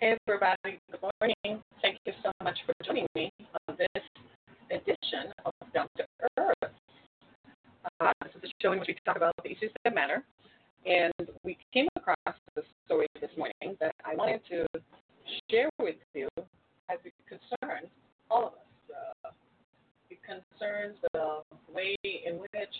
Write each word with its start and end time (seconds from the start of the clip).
Hey, 0.00 0.16
everybody. 0.28 0.78
Good 0.92 1.00
morning. 1.02 1.60
Thank 1.82 1.98
you 2.06 2.12
so 2.22 2.30
much 2.44 2.56
for 2.64 2.72
joining 2.84 3.08
me 3.16 3.32
on 3.68 3.76
this 3.76 4.04
edition 4.70 5.32
of 5.44 5.52
Down 5.74 5.88
to 5.96 6.04
Earth. 6.38 6.70
Uh, 8.00 8.12
this 8.22 8.30
is 8.36 8.44
a 8.44 8.62
show 8.62 8.70
in 8.70 8.78
which 8.78 8.86
we 8.86 8.96
talk 9.04 9.16
about 9.16 9.34
the 9.42 9.50
issues 9.50 9.72
that 9.82 9.92
matter. 9.92 10.22
And 10.86 11.12
we 11.42 11.58
came 11.74 11.88
across 11.96 12.36
the 12.54 12.62
story 12.86 13.08
this 13.20 13.30
morning 13.36 13.76
that 13.80 13.92
I 14.04 14.14
wanted 14.14 14.40
to 14.50 14.66
share 15.50 15.68
with 15.80 15.96
you 16.14 16.28
as 16.88 16.98
it 17.04 17.12
concerns 17.28 17.88
all 18.30 18.46
of 18.46 18.52
us. 18.52 18.94
Uh, 19.24 19.30
it 20.10 20.18
concerns 20.22 20.96
the 21.12 21.40
way 21.74 21.96
in 22.04 22.34
which 22.34 22.74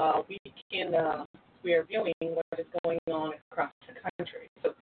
uh, 0.00 0.22
we 0.28 0.40
can 0.68 0.96
uh, 0.96 1.24
we 1.64 1.72
are 1.72 1.84
viewing 1.84 2.12
what 2.20 2.44
is 2.58 2.66
going 2.84 2.98
on 3.10 3.32
across 3.50 3.72
the 3.88 3.94
country. 4.18 4.50
So, 4.62 4.74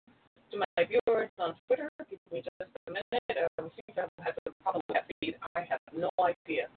to 0.51 0.57
my 0.57 0.85
viewers 0.85 1.29
on 1.39 1.55
Twitter, 1.67 1.91
give 2.09 2.19
me 2.33 2.43
just 2.43 2.71
a 2.89 2.91
minute. 2.91 3.05
Uh, 3.31 3.63
we 3.63 3.69
seem 3.77 3.95
to 3.97 4.09
have 4.25 4.35
a 4.47 4.51
problem 4.63 4.81
with 4.89 4.97
that 4.97 5.05
feed. 5.21 5.37
I 5.55 5.61
have 5.69 5.81
no 5.95 6.09
idea 6.19 6.69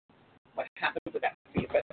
what 0.55 0.67
happened 0.75 1.13
with 1.13 1.23
that 1.23 1.35
feed. 1.55 1.69
But 1.71 1.83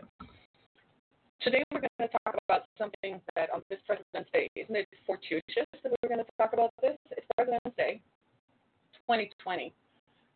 today 1.41 1.63
we're 1.71 1.81
going 1.81 2.11
to 2.11 2.19
talk 2.25 2.35
about 2.49 2.65
something 2.77 3.21
that 3.37 3.49
on 3.55 3.63
this 3.71 3.79
President's 3.87 4.29
Day, 4.33 4.51
isn't 4.57 4.75
it 4.75 4.89
fortuitous 5.07 5.71
that 5.83 5.93
we're 6.03 6.09
going 6.09 6.21
to 6.21 6.31
talk 6.37 6.53
about 6.53 6.71
this? 6.83 6.99
It's 7.13 7.27
President's 7.37 7.77
Day 7.77 8.03
2020. 9.07 9.73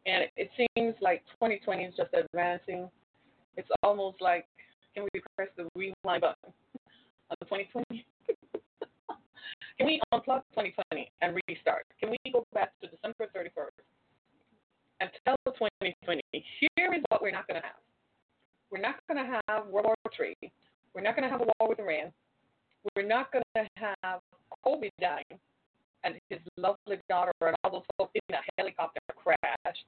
And 0.06 0.24
it 0.36 0.50
seems 0.56 0.94
like 1.00 1.24
2020 1.42 1.82
is 1.82 1.94
just 1.96 2.14
advancing. 2.14 2.88
It's 3.56 3.68
almost 3.82 4.20
like, 4.20 4.46
can 4.94 5.08
we 5.12 5.20
press 5.36 5.48
the 5.56 5.66
rewind 5.74 6.20
button? 6.22 6.54
on 7.30 7.43
2020? 7.54 8.06
Can 9.78 9.86
we 9.86 10.00
unplug 10.12 10.42
2020 10.58 11.10
and 11.22 11.38
restart? 11.46 11.86
Can 12.00 12.10
we 12.10 12.18
go 12.32 12.44
back 12.52 12.72
to 12.82 12.88
December 12.88 13.30
31st 13.30 13.78
and 15.00 15.10
tell 15.24 15.36
2020, 15.46 16.20
here 16.32 16.94
is 16.94 17.02
what 17.10 17.22
we're 17.22 17.30
not 17.30 17.46
going 17.46 17.60
to 17.60 17.66
have. 17.66 17.78
We're 18.70 18.80
not 18.80 18.96
going 19.08 19.22
to 19.24 19.40
have 19.46 19.66
World 19.66 19.86
War 19.86 19.94
III. 20.18 20.50
We're 20.94 21.02
not 21.02 21.16
going 21.16 21.24
to 21.24 21.30
have 21.30 21.42
a 21.42 21.46
war 21.58 21.68
with 21.68 21.78
Iran. 21.78 22.12
We're 22.94 23.06
not 23.06 23.30
going 23.32 23.44
to 23.56 23.66
have 23.76 24.20
Kobe 24.64 24.90
dying 25.00 25.38
and 26.02 26.14
his 26.30 26.40
lovely 26.56 26.98
daughter 27.08 27.32
and 27.40 27.56
all 27.62 27.70
those 27.70 27.82
folks 27.98 28.12
in 28.28 28.34
a 28.34 28.42
helicopter 28.58 29.00
crash. 29.14 29.78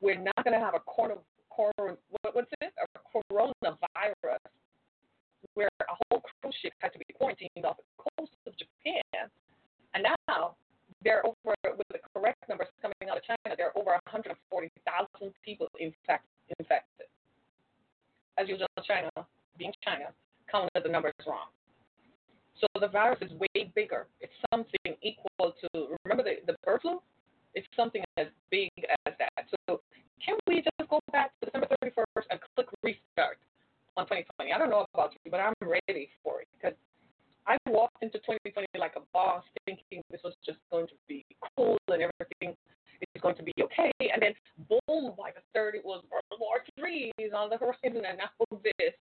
We're 0.00 0.18
not 0.18 0.44
going 0.44 0.58
to 0.58 0.64
have 0.64 0.74
a 0.74 0.80
corona, 0.80 1.14
corona 1.50 1.96
what's 2.32 2.50
it? 2.60 2.72
A 2.78 2.86
coronavirus 3.32 4.38
where 5.54 5.68
a 5.80 5.94
whole 6.08 6.22
cruise 6.40 6.54
ship 6.62 6.72
had 6.78 6.92
to 6.92 6.98
be 6.98 7.06
quarantined 7.14 7.64
off 7.64 7.76
the 7.76 8.10
coast 8.16 8.32
of 8.46 8.52
Japan. 8.56 9.28
And 9.94 10.04
now 10.28 10.56
they're 11.02 11.24
over, 11.26 11.54
with 11.76 11.86
the 11.92 12.00
correct 12.14 12.40
numbers 12.48 12.68
coming 12.80 13.10
out 13.10 13.18
of 13.18 13.24
China, 13.24 13.54
there 13.56 13.68
are 13.68 13.78
over 13.78 13.92
140,000 14.10 15.34
people 15.44 15.68
infect, 15.78 16.24
infected. 16.58 17.06
As 18.38 18.48
usual, 18.48 18.66
China, 18.86 19.10
being 19.58 19.72
China, 19.84 20.10
counted 20.50 20.82
the 20.82 20.88
numbers 20.88 21.14
wrong. 21.26 21.52
So 22.58 22.66
the 22.80 22.88
virus 22.88 23.18
is 23.20 23.30
way 23.38 23.70
bigger. 23.74 24.06
It's 24.20 24.32
something 24.50 24.96
equal 25.02 25.54
to, 25.60 25.98
remember 26.04 26.24
the, 26.24 26.42
the 26.46 26.56
bird 26.64 26.80
flu? 26.82 27.00
It's 27.54 27.66
something 27.76 28.02
as 28.16 28.26
big 28.50 28.70
as 29.06 29.14
that. 29.18 29.46
So 29.68 29.80
can 30.24 30.36
we 30.48 30.62
just 30.62 30.90
go 30.90 30.98
back 31.12 31.30
to 31.38 31.46
December 31.46 31.68
31st 31.82 32.26
and 32.30 32.40
click 32.56 32.66
restart? 32.82 33.38
on 33.96 34.04
2020. 34.06 34.52
I 34.52 34.58
don't 34.58 34.70
know 34.70 34.86
about 34.94 35.12
you, 35.12 35.30
but 35.30 35.40
I'm 35.40 35.54
ready 35.62 36.10
for 36.22 36.40
it 36.42 36.48
because 36.54 36.76
I 37.46 37.56
walked 37.68 38.02
into 38.02 38.18
2020 38.18 38.66
like 38.78 38.94
a 38.96 39.04
boss, 39.12 39.44
thinking 39.66 40.02
this 40.10 40.20
was 40.24 40.34
just 40.44 40.58
going 40.70 40.86
to 40.86 40.94
be 41.08 41.24
cool 41.56 41.78
and 41.88 42.02
everything 42.02 42.56
is 43.14 43.22
going 43.22 43.36
to 43.36 43.42
be 43.42 43.52
okay. 43.60 43.92
And 44.00 44.22
then, 44.22 44.34
boom, 44.68 45.12
by 45.16 45.30
the 45.30 45.44
third, 45.54 45.74
it 45.74 45.84
was 45.84 46.02
World 46.10 46.40
War 46.40 46.64
III 46.78 47.12
on 47.36 47.50
the 47.50 47.56
horizon, 47.56 48.04
and 48.04 48.18
now 48.18 48.30
this. 48.62 48.94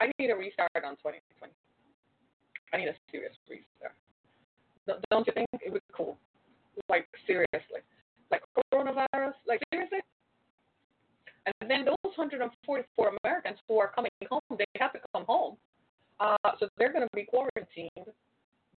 I 0.00 0.10
need 0.18 0.30
a 0.30 0.36
restart 0.36 0.70
on 0.74 0.98
2020. 0.98 1.52
I 2.72 2.76
need 2.76 2.88
a 2.88 2.96
serious 3.12 3.36
restart. 3.48 3.94
Don't 5.10 5.26
you 5.26 5.32
think 5.32 5.46
it 5.64 5.70
was 5.70 5.82
cool? 5.94 6.18
Like 6.88 7.06
seriously, 7.24 7.86
like 8.32 8.42
coronavirus. 8.72 9.34
Like 9.46 9.62
seriously, 9.70 10.00
and 11.46 11.70
then 11.70 11.84
those 11.84 12.14
144 12.14 13.12
Americans 13.24 13.58
who 13.68 13.78
are 13.78 13.90
coming 13.94 14.10
home, 14.30 14.40
they 14.56 14.64
have 14.78 14.92
to 14.92 15.00
come 15.12 15.24
home. 15.26 15.56
Uh, 16.20 16.36
so 16.60 16.68
they're 16.78 16.92
going 16.92 17.06
to 17.06 17.14
be 17.14 17.24
quarantined 17.24 18.14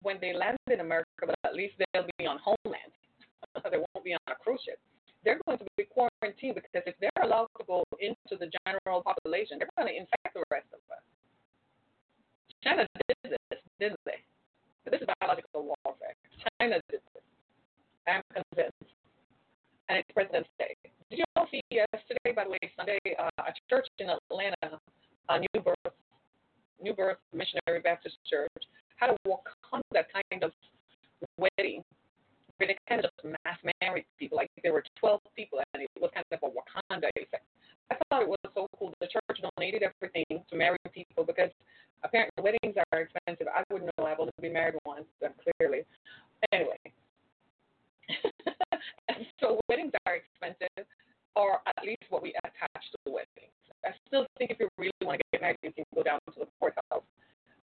when 0.02 0.18
they 0.20 0.32
land 0.32 0.56
in 0.70 0.80
America, 0.80 1.01
but 1.20 1.34
at 1.44 1.54
least 1.54 1.74
they'll 1.78 2.06
be 2.18 2.26
on 2.26 2.38
homeland. 2.38 2.92
they 3.70 3.78
won't 3.78 4.04
be 4.04 4.14
on 4.14 4.20
a 4.28 4.36
cruise 4.36 4.60
ship. 4.64 4.78
They're 5.24 5.38
going 5.46 5.58
to 5.58 5.66
be 5.76 5.86
quarantined 5.86 6.56
because 6.56 6.82
if 6.86 6.94
they're 6.98 7.22
allowed 7.22 7.46
to 7.58 7.64
go 7.66 7.84
into 8.00 8.34
the 8.38 8.50
general 8.66 9.02
population, 9.02 9.58
they're 9.58 9.70
going 9.78 9.88
to 9.88 9.94
infect 9.94 10.34
the 10.34 10.42
rest 10.50 10.66
of 10.74 10.82
us. 10.90 11.04
China 12.62 12.86
did 13.06 13.16
this, 13.30 13.60
didn't 13.78 14.00
they? 14.04 14.18
This 14.86 15.00
is 15.00 15.06
biological 15.20 15.74
warfare. 15.84 16.14
China 16.58 16.78
did 16.90 17.00
this. 17.14 17.22
I'm 18.06 18.22
convinced. 18.34 18.90
And 19.88 19.98
it's 19.98 20.10
President's 20.14 20.50
Day. 20.58 20.74
Did 21.10 21.18
you 21.18 21.24
all 21.36 21.46
see 21.50 21.60
yesterday, 21.70 22.34
by 22.34 22.44
the 22.44 22.50
way, 22.50 22.58
Sunday, 22.76 22.98
uh, 23.18 23.28
a 23.38 23.52
church 23.68 23.86
in 23.98 24.08
Atlanta, 24.10 24.78
a 25.28 25.38
New 25.38 25.60
Birth, 25.62 25.94
New 26.80 26.94
Birth 26.94 27.18
Missionary 27.34 27.80
Baptist 27.82 28.16
Church, 28.28 28.64
had 28.96 29.10
a 29.10 29.16
Wakanda 29.28 30.02
kind 30.10 30.42
of 30.42 30.52
wedding 31.42 31.82
where 32.56 32.68
they 32.68 32.76
kind 32.88 33.04
of 33.04 33.10
just 33.10 33.36
mass 33.44 33.58
married 33.82 34.06
people. 34.18 34.36
Like 34.36 34.50
there 34.62 34.72
were 34.72 34.84
12 34.98 35.20
people, 35.36 35.60
and 35.74 35.82
it 35.82 35.90
was 36.00 36.10
kind 36.14 36.24
of 36.30 36.38
a 36.42 36.50
Wakanda 36.50 37.10
effect. 37.16 37.44
I 37.90 37.96
thought 38.08 38.22
it 38.22 38.28
was 38.28 38.38
so 38.54 38.66
cool. 38.78 38.94
The 39.00 39.08
church 39.08 39.42
donated 39.42 39.82
everything 39.82 40.24
to 40.48 40.56
marry 40.56 40.78
people 40.94 41.24
because 41.24 41.50
apparently 42.04 42.42
weddings 42.42 42.76
are 42.92 43.00
expensive. 43.00 43.48
I 43.52 43.62
wouldn't 43.70 43.90
know. 43.98 44.06
I've 44.06 44.20
only 44.20 44.32
been 44.40 44.52
married 44.52 44.76
once, 44.86 45.04
uh, 45.24 45.28
clearly. 45.58 45.84
Anyway. 46.52 46.78
so 49.40 49.60
weddings 49.68 49.92
are 50.06 50.16
expensive 50.16 50.86
or 51.36 51.60
at 51.66 51.84
least 51.84 52.04
what 52.10 52.22
we 52.22 52.34
attach 52.44 52.84
to 52.92 52.98
the 53.04 53.10
weddings. 53.10 53.52
I 53.84 53.90
still 54.06 54.26
think 54.38 54.50
if 54.50 54.60
you 54.60 54.68
really 54.78 54.92
want 55.02 55.18
to 55.18 55.24
get 55.32 55.42
married, 55.42 55.58
you 55.62 55.72
can 55.72 55.84
go 55.94 56.02
down 56.02 56.20
to 56.32 56.40
the 56.40 56.46
courthouse 56.60 57.06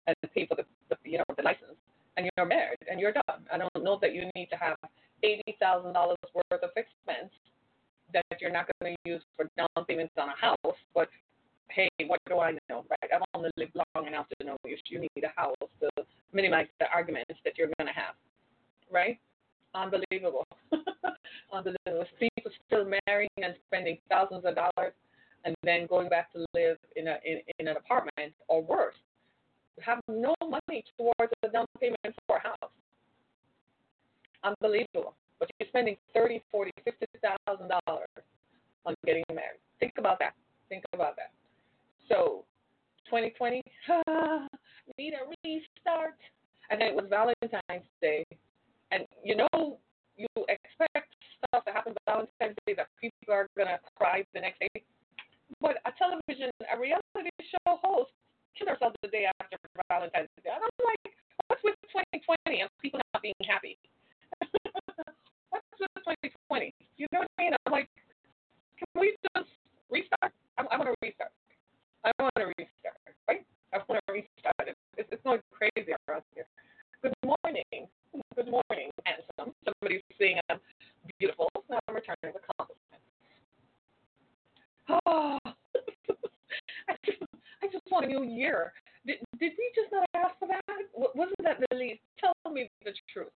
and 0.08 0.16
pay 0.34 0.46
for 0.46 0.56
the, 0.56 0.64
the 0.90 0.96
you 1.04 1.18
know 1.18 1.26
the 1.36 1.44
license, 1.44 1.76
and 2.18 2.30
you're 2.36 2.46
married 2.46 2.80
and 2.90 3.00
you're 3.00 3.14
done. 3.14 3.46
I 3.52 3.58
don't 3.58 3.84
know 3.84 4.00
that 4.02 4.14
you 4.14 4.30
need 4.36 4.48
to 4.52 4.58
have 4.58 4.78
eighty 5.24 5.58
thousand 5.60 5.94
dollars 5.94 6.18
worth 6.34 6.64
of 6.64 6.70
expense 6.76 7.32
that 8.14 8.24
you're 8.40 8.52
not 8.52 8.68
going 8.80 8.96
to 8.96 9.10
use 9.10 9.22
for 9.36 9.50
down 9.58 9.86
payments 9.88 10.14
on 10.18 10.30
a 10.30 10.36
house. 10.36 10.78
But 10.94 11.10
hey, 11.70 11.90
what 12.08 12.20
do 12.28 12.40
I 12.40 12.52
know, 12.70 12.86
right? 12.90 13.12
I've 13.14 13.22
only 13.34 13.50
lived 13.58 13.76
long 13.96 14.08
enough 14.08 14.28
to 14.40 14.46
know 14.46 14.58
if 14.64 14.80
you 14.90 15.00
need 15.00 15.24
a 15.24 15.40
house 15.40 15.56
to 15.82 15.90
minimize 16.34 16.68
the 16.80 16.86
arguments 16.94 17.34
that 17.44 17.58
you're 17.58 17.70
going 17.78 17.88
to 17.88 17.94
have, 17.94 18.16
right? 18.92 19.20
Unbelievable. 19.74 20.46
Unbelievable. 21.54 22.06
People 22.20 22.52
still 22.68 22.86
marrying 23.08 23.30
and 23.42 23.56
spending 23.68 23.98
thousands 24.10 24.46
of 24.46 24.56
dollars 24.56 24.94
and 25.44 25.56
then 25.64 25.86
going 25.88 26.10
back 26.10 26.32
to 26.34 26.46
live 26.54 26.78
in, 26.96 27.08
a, 27.08 27.18
in, 27.26 27.40
in 27.60 27.68
an 27.68 27.78
apartment 27.78 28.34
or 28.48 28.62
worse. 28.62 28.96
Have 29.82 30.00
no 30.08 30.34
money 30.42 30.84
towards 30.98 31.34
a 31.44 31.50
down 31.50 31.66
payment 31.80 32.16
for 32.28 32.38
a 32.38 32.42
house. 32.42 32.72
Unbelievable. 34.44 35.16
But 35.40 35.50
you're 35.60 35.68
spending 35.68 35.98
thirty, 36.14 36.42
forty, 36.52 36.72
fifty 36.84 37.06
thousand 37.22 37.70
dollars 37.86 38.08
on 38.86 38.96
getting 39.06 39.24
married. 39.30 39.60
Think 39.80 39.94
about 39.98 40.20
that. 40.20 40.34
Think 40.70 40.84
about 40.94 41.16
that. 41.18 41.32
So, 42.08 42.46
2020, 43.06 43.62
ah, 43.90 44.48
need 44.98 45.14
a 45.14 45.26
restart. 45.44 46.16
And 46.70 46.82
then 46.82 46.90
it 46.90 46.96
was 46.96 47.06
Valentine's 47.10 47.86
Day, 48.02 48.26
and 48.92 49.06
you 49.24 49.36
know, 49.36 49.78
you 50.18 50.28
expect 50.50 51.14
stuff 51.38 51.64
to 51.66 51.72
happen 51.72 51.94
Valentine's 52.08 52.56
Day 52.66 52.74
that 52.74 52.88
people 53.00 53.34
are 53.34 53.48
gonna 53.56 53.78
cry 53.96 54.24
the 54.34 54.42
next 54.42 54.60
day. 54.60 54.84
But 55.62 55.78
a 55.86 55.92
television, 55.98 56.50
a 56.74 56.80
reality 56.80 57.30
show 57.40 57.78
host 57.84 58.12
killed 58.58 58.72
herself 58.72 58.94
the 59.04 59.10
day 59.12 59.28
after 59.28 59.58
Valentine's 59.92 60.32
Day. 60.44 60.52
And 60.52 60.64
I'm 60.64 60.80
like, 60.84 61.14
what's 61.48 61.64
with 61.64 61.76
2020 61.92 62.62
and 62.62 62.70
people 62.82 63.00
not 63.14 63.22
being 63.22 63.36
happy? 63.44 63.78
what's 65.52 65.80
with 65.80 65.92
2020? 66.08 66.74
You 66.98 67.08
know 67.12 67.20
what 67.20 67.32
I 67.38 67.42
mean? 67.44 67.54
I'm 67.66 67.72
like, 67.72 67.90
can 68.80 68.88
we 68.96 69.16
just 69.36 69.52
restart? 69.92 70.32
I, 70.58 70.64
I 70.72 70.78
want 70.80 70.90
to 70.90 70.96
restart. 71.04 71.32
I 72.04 72.12
want 72.20 72.36
to 72.40 72.48
restart, 72.58 73.00
right? 73.28 73.44
I 73.74 73.78
want 73.88 74.00
to 74.08 74.14
restart. 74.14 74.66
It's, 74.98 75.10
it's 75.12 75.24
going 75.24 75.42
crazy 75.52 75.92
around 76.08 76.24
here. 76.34 76.48
Good 77.04 77.14
morning. 77.24 77.88
Good 78.36 78.48
morning, 78.48 78.90
handsome. 79.04 79.54
Somebody's 79.68 80.02
saying 80.20 80.40
I'm 80.50 80.60
beautiful. 81.20 81.50
Now 81.70 81.80
I'm 81.88 81.96
returning 81.96 82.34
the 82.34 82.44
compliment. 82.56 82.80
Oh, 85.08 85.40
want 87.96 88.06
a 88.06 88.10
new 88.10 88.24
year. 88.24 88.74
Did, 89.08 89.18
did 89.40 89.54
we 89.58 89.72
just 89.74 89.92
not 89.92 90.06
ask 90.16 90.36
for 90.40 90.48
that? 90.50 90.62
Wasn't 90.94 91.36
that 91.44 91.60
the 91.70 91.76
least? 91.76 92.02
Tell 92.20 92.34
me 92.52 92.70
the 92.84 92.92
truth. 93.12 93.32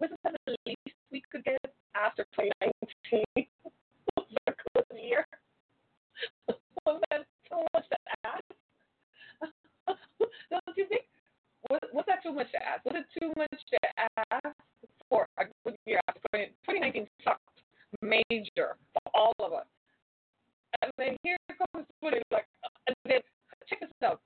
Wasn't 0.00 0.18
that 0.24 0.34
the 0.46 0.56
least 0.64 0.96
we 1.12 1.22
could 1.30 1.44
get 1.44 1.58
after 1.94 2.24
2019? 2.32 3.46
a 4.16 4.52
good 4.74 4.98
year. 4.98 5.26
was 6.86 7.00
that 7.10 7.26
too 7.48 7.62
much 7.74 7.84
to 7.90 7.96
ask? 8.24 8.42
Don't 10.50 10.76
you 10.76 10.86
think? 10.88 11.02
Was, 11.70 11.80
was 11.92 12.04
that 12.08 12.22
too 12.22 12.32
much 12.32 12.50
to 12.52 12.58
ask? 12.62 12.84
Was 12.84 12.94
it 12.96 13.20
too 13.20 13.32
much 13.36 13.60
to 13.70 13.78
ask 14.32 14.56
for 15.10 15.26
a 15.38 15.44
good 15.64 15.76
year 15.86 16.00
after 16.08 16.20
2019 16.32 17.06
sucked 17.24 17.42
major 18.00 18.76
for 18.92 19.02
all 19.14 19.34
of 19.40 19.52
us? 19.52 19.66
And 20.82 20.92
then 20.96 21.16
here 21.22 21.36
comes 21.48 21.86
somebody 22.00 22.22
like, 22.30 22.46
uh, 22.64 22.68
and 22.86 22.96
then 23.04 23.20
check 23.68 23.80
this 23.80 23.90
out. 24.02 24.20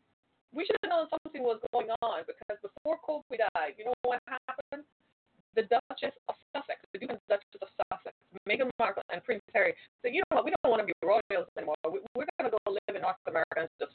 We 0.54 0.64
should 0.64 0.76
have 0.84 0.90
known 0.90 1.06
something 1.10 1.42
was 1.42 1.60
going 1.72 1.88
on 2.02 2.22
because 2.28 2.60
before 2.60 3.00
Coldplay 3.02 3.40
died, 3.56 3.74
you 3.78 3.88
know 3.88 3.96
what 4.04 4.20
happened? 4.28 4.84
The 5.56 5.68
Duchess 5.68 6.16
of 6.28 6.36
Sussex, 6.52 6.80
the 6.92 6.98
Duke 7.00 7.12
and 7.12 7.20
Duchess 7.28 7.60
of 7.60 7.68
Sussex, 7.76 8.16
Meghan 8.48 8.68
Markle 8.78 9.02
and 9.12 9.24
Prince 9.24 9.42
Harry 9.54 9.74
said, 10.00 10.12
so, 10.12 10.14
you 10.14 10.20
know 10.28 10.40
what, 10.40 10.44
we 10.44 10.52
don't 10.62 10.70
want 10.70 10.80
to 10.80 10.88
be 10.88 10.96
royals 11.04 11.48
anymore. 11.56 11.76
We, 11.88 12.00
are 12.00 12.28
going 12.40 12.48
to 12.48 12.56
go 12.56 12.72
live 12.72 12.94
in 12.96 13.00
North 13.00 13.20
America 13.28 13.64
and 13.64 13.68
just 13.80 13.92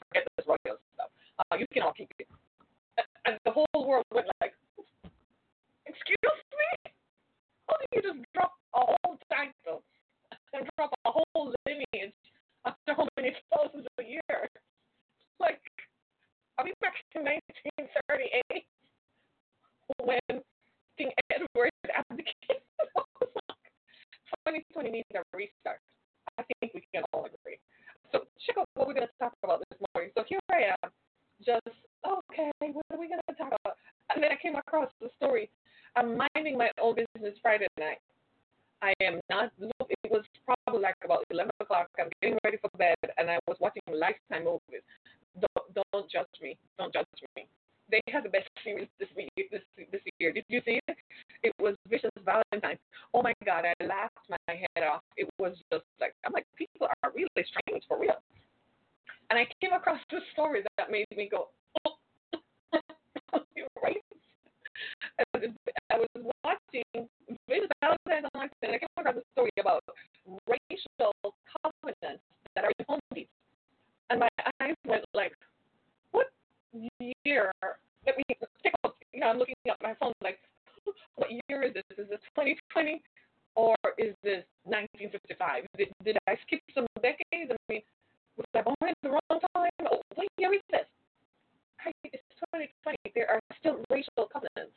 2020, 92.57 92.98
there 93.13 93.30
are 93.30 93.42
still 93.59 93.77
racial 93.89 94.25
covenants 94.33 94.74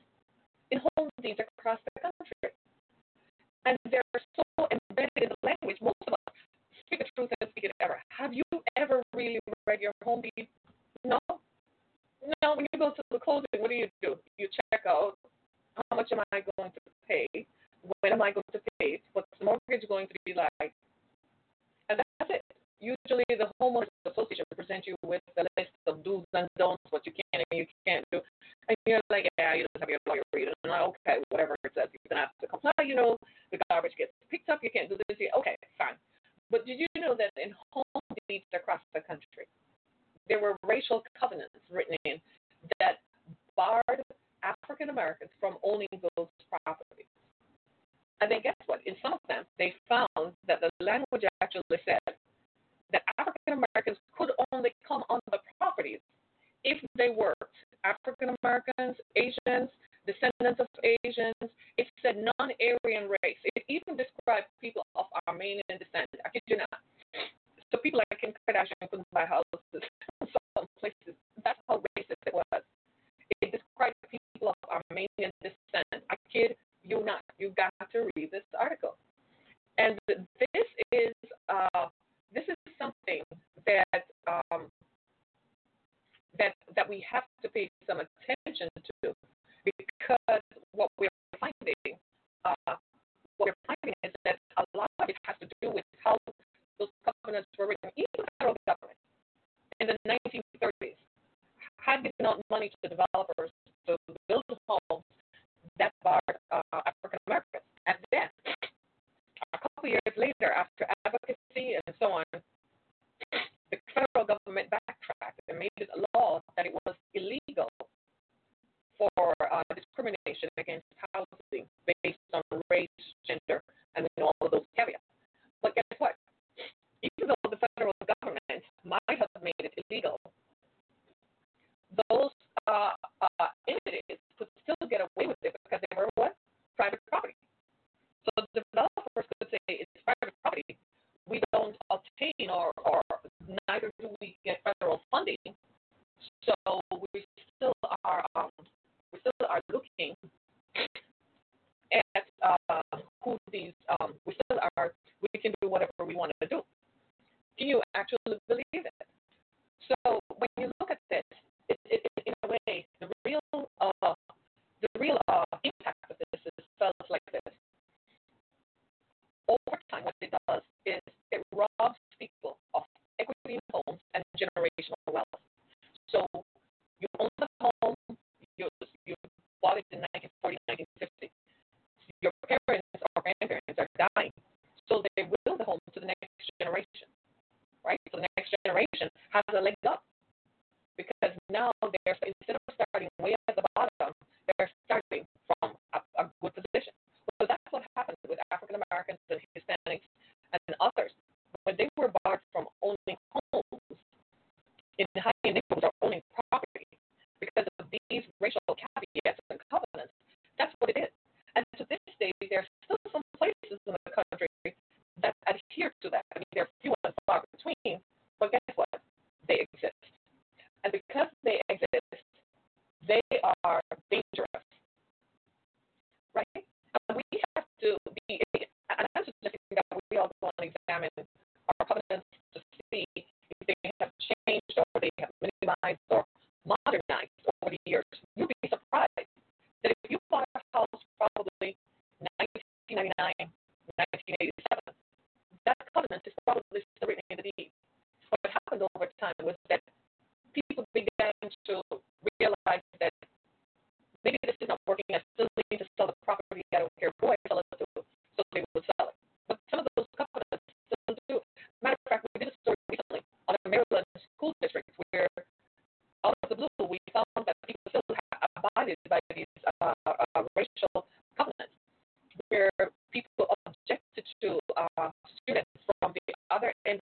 in 0.71 0.81
holdings 0.93 1.41
across 1.41 1.79
the 1.95 2.01
country. 2.01 2.53
And 3.65 3.77
they're 3.91 4.03
so 4.37 4.69
embedded 4.69 5.17
in 5.17 5.29
the 5.31 5.41
language, 5.43 5.79
most 5.81 5.97
of 6.07 6.13
us 6.13 6.35
speak 6.85 7.01
the 7.01 7.07
truth 7.17 7.31
and 7.41 7.49
speak 7.51 7.65
it 7.65 7.73
ever. 7.81 7.97
Have 8.09 8.35
you 8.35 8.45
ever 8.77 9.03
really 9.15 9.41
read 9.67 9.81
your 9.81 9.93
home 10.05 10.21
deed? 10.21 10.49
No. 11.05 11.19
No, 12.43 12.55
when 12.57 12.67
you 12.73 12.79
go 12.79 12.91
to 12.91 13.03
the 13.11 13.19
closing, 13.19 13.49
what 13.59 13.71
do 13.71 13.77
you 13.77 13.89
do? 14.03 14.17
You 14.37 14.49
check 14.73 14.85
out 14.87 15.17
how 15.77 15.97
much 15.97 16.13
am 16.13 16.21
I 16.33 16.41
going 16.41 16.50
because 90.11 90.40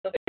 other 0.05 0.20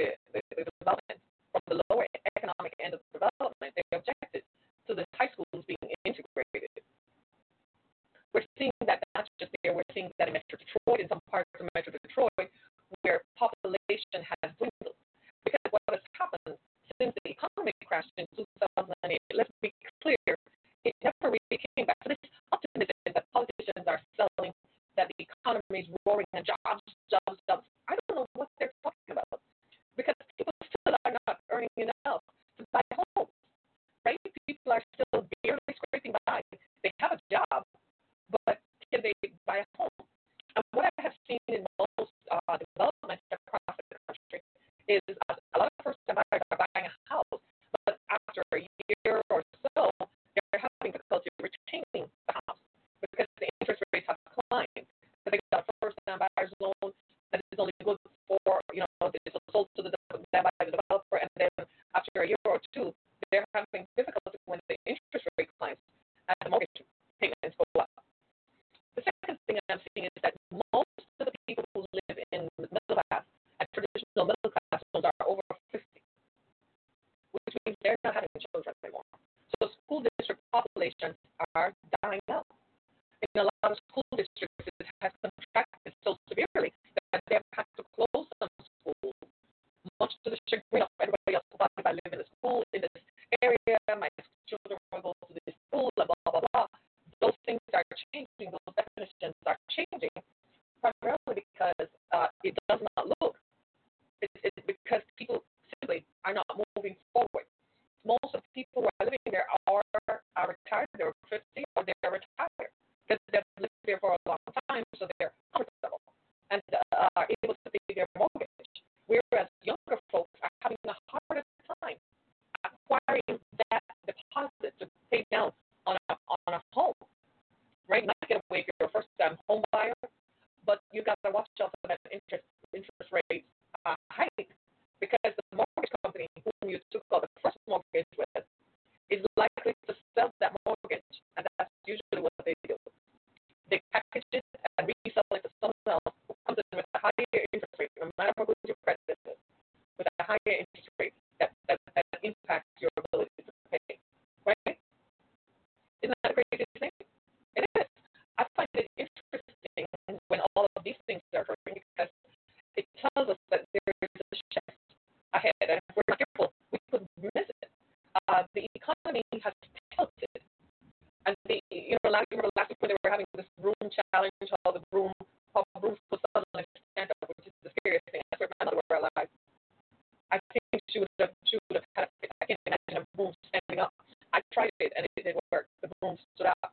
Stood 186.36 186.48
up, 186.48 186.72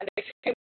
and 0.00 0.08
they 0.16 0.24
said 0.44 0.54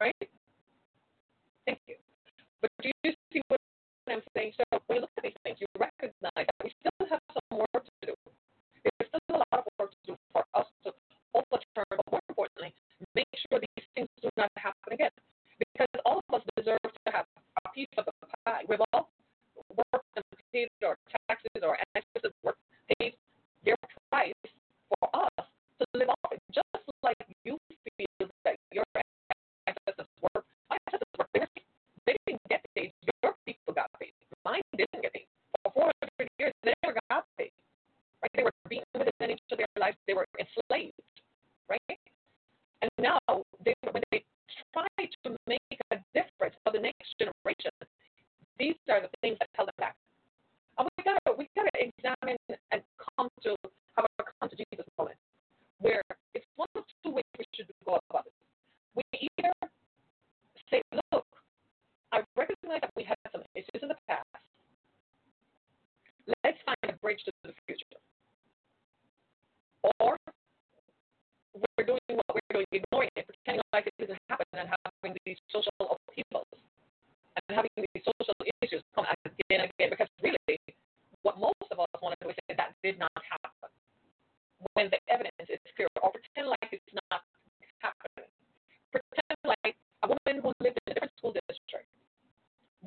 right? 0.00 0.16
Thank 1.66 1.80
you. 1.88 1.96
But 2.62 2.70
do 2.82 2.90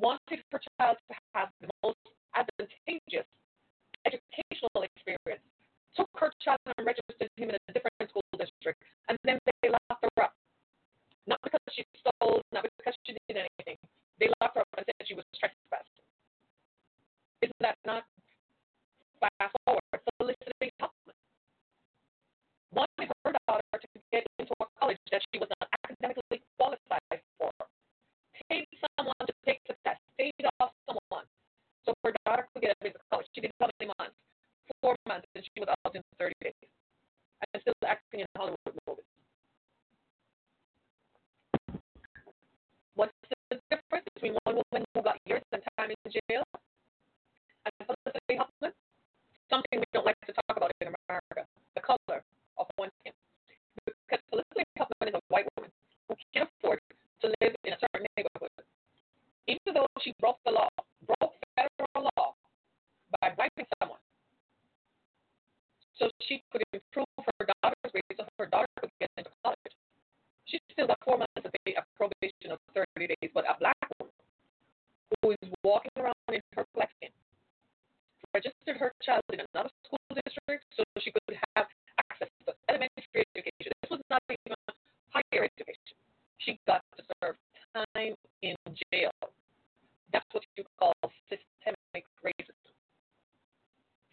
wanted 0.04 0.44
her 0.52 0.60
child 0.78 0.98
to 1.08 1.16
have 1.34 1.48
the 1.62 1.68
most 1.82 1.96
advantageous 2.36 3.24
educational 4.04 4.84
experience, 4.84 5.48
took 5.96 6.10
her 6.16 6.30
child 6.44 6.60
and 6.76 6.86
registered 6.86 7.30
him 7.36 7.48
in 7.48 7.56
a 7.56 7.63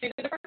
See 0.02 0.12
the 0.18 0.24
difference? 0.24 0.41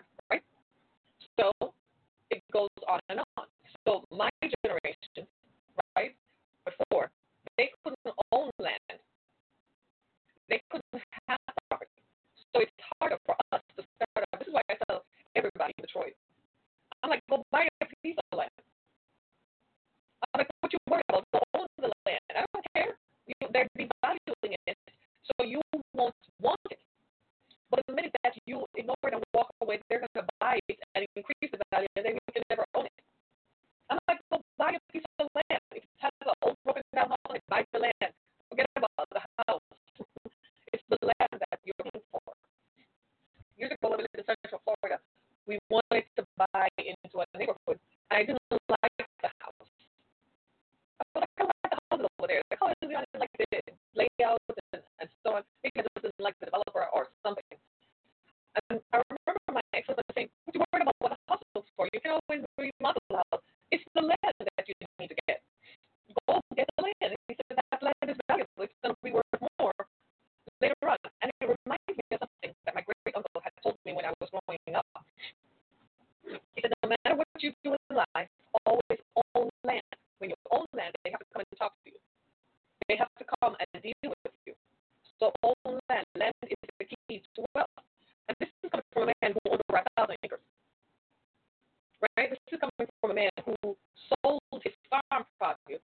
right? 92.17 92.31
This 92.31 92.39
is 92.53 92.61
coming 92.61 92.91
from 93.01 93.11
a 93.13 93.15
man 93.15 93.31
who 93.45 93.77
sold 94.25 94.43
his 94.63 94.75
farm 94.91 95.25
property 95.39 95.79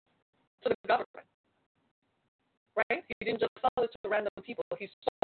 to 0.62 0.68
the 0.68 0.76
government, 0.86 1.28
right? 2.76 3.04
He 3.08 3.24
didn't 3.26 3.40
just 3.40 3.52
sell 3.60 3.84
it 3.84 3.90
to 4.02 4.08
random 4.08 4.30
people. 4.44 4.64
He 4.78 4.86
sold. 4.86 5.17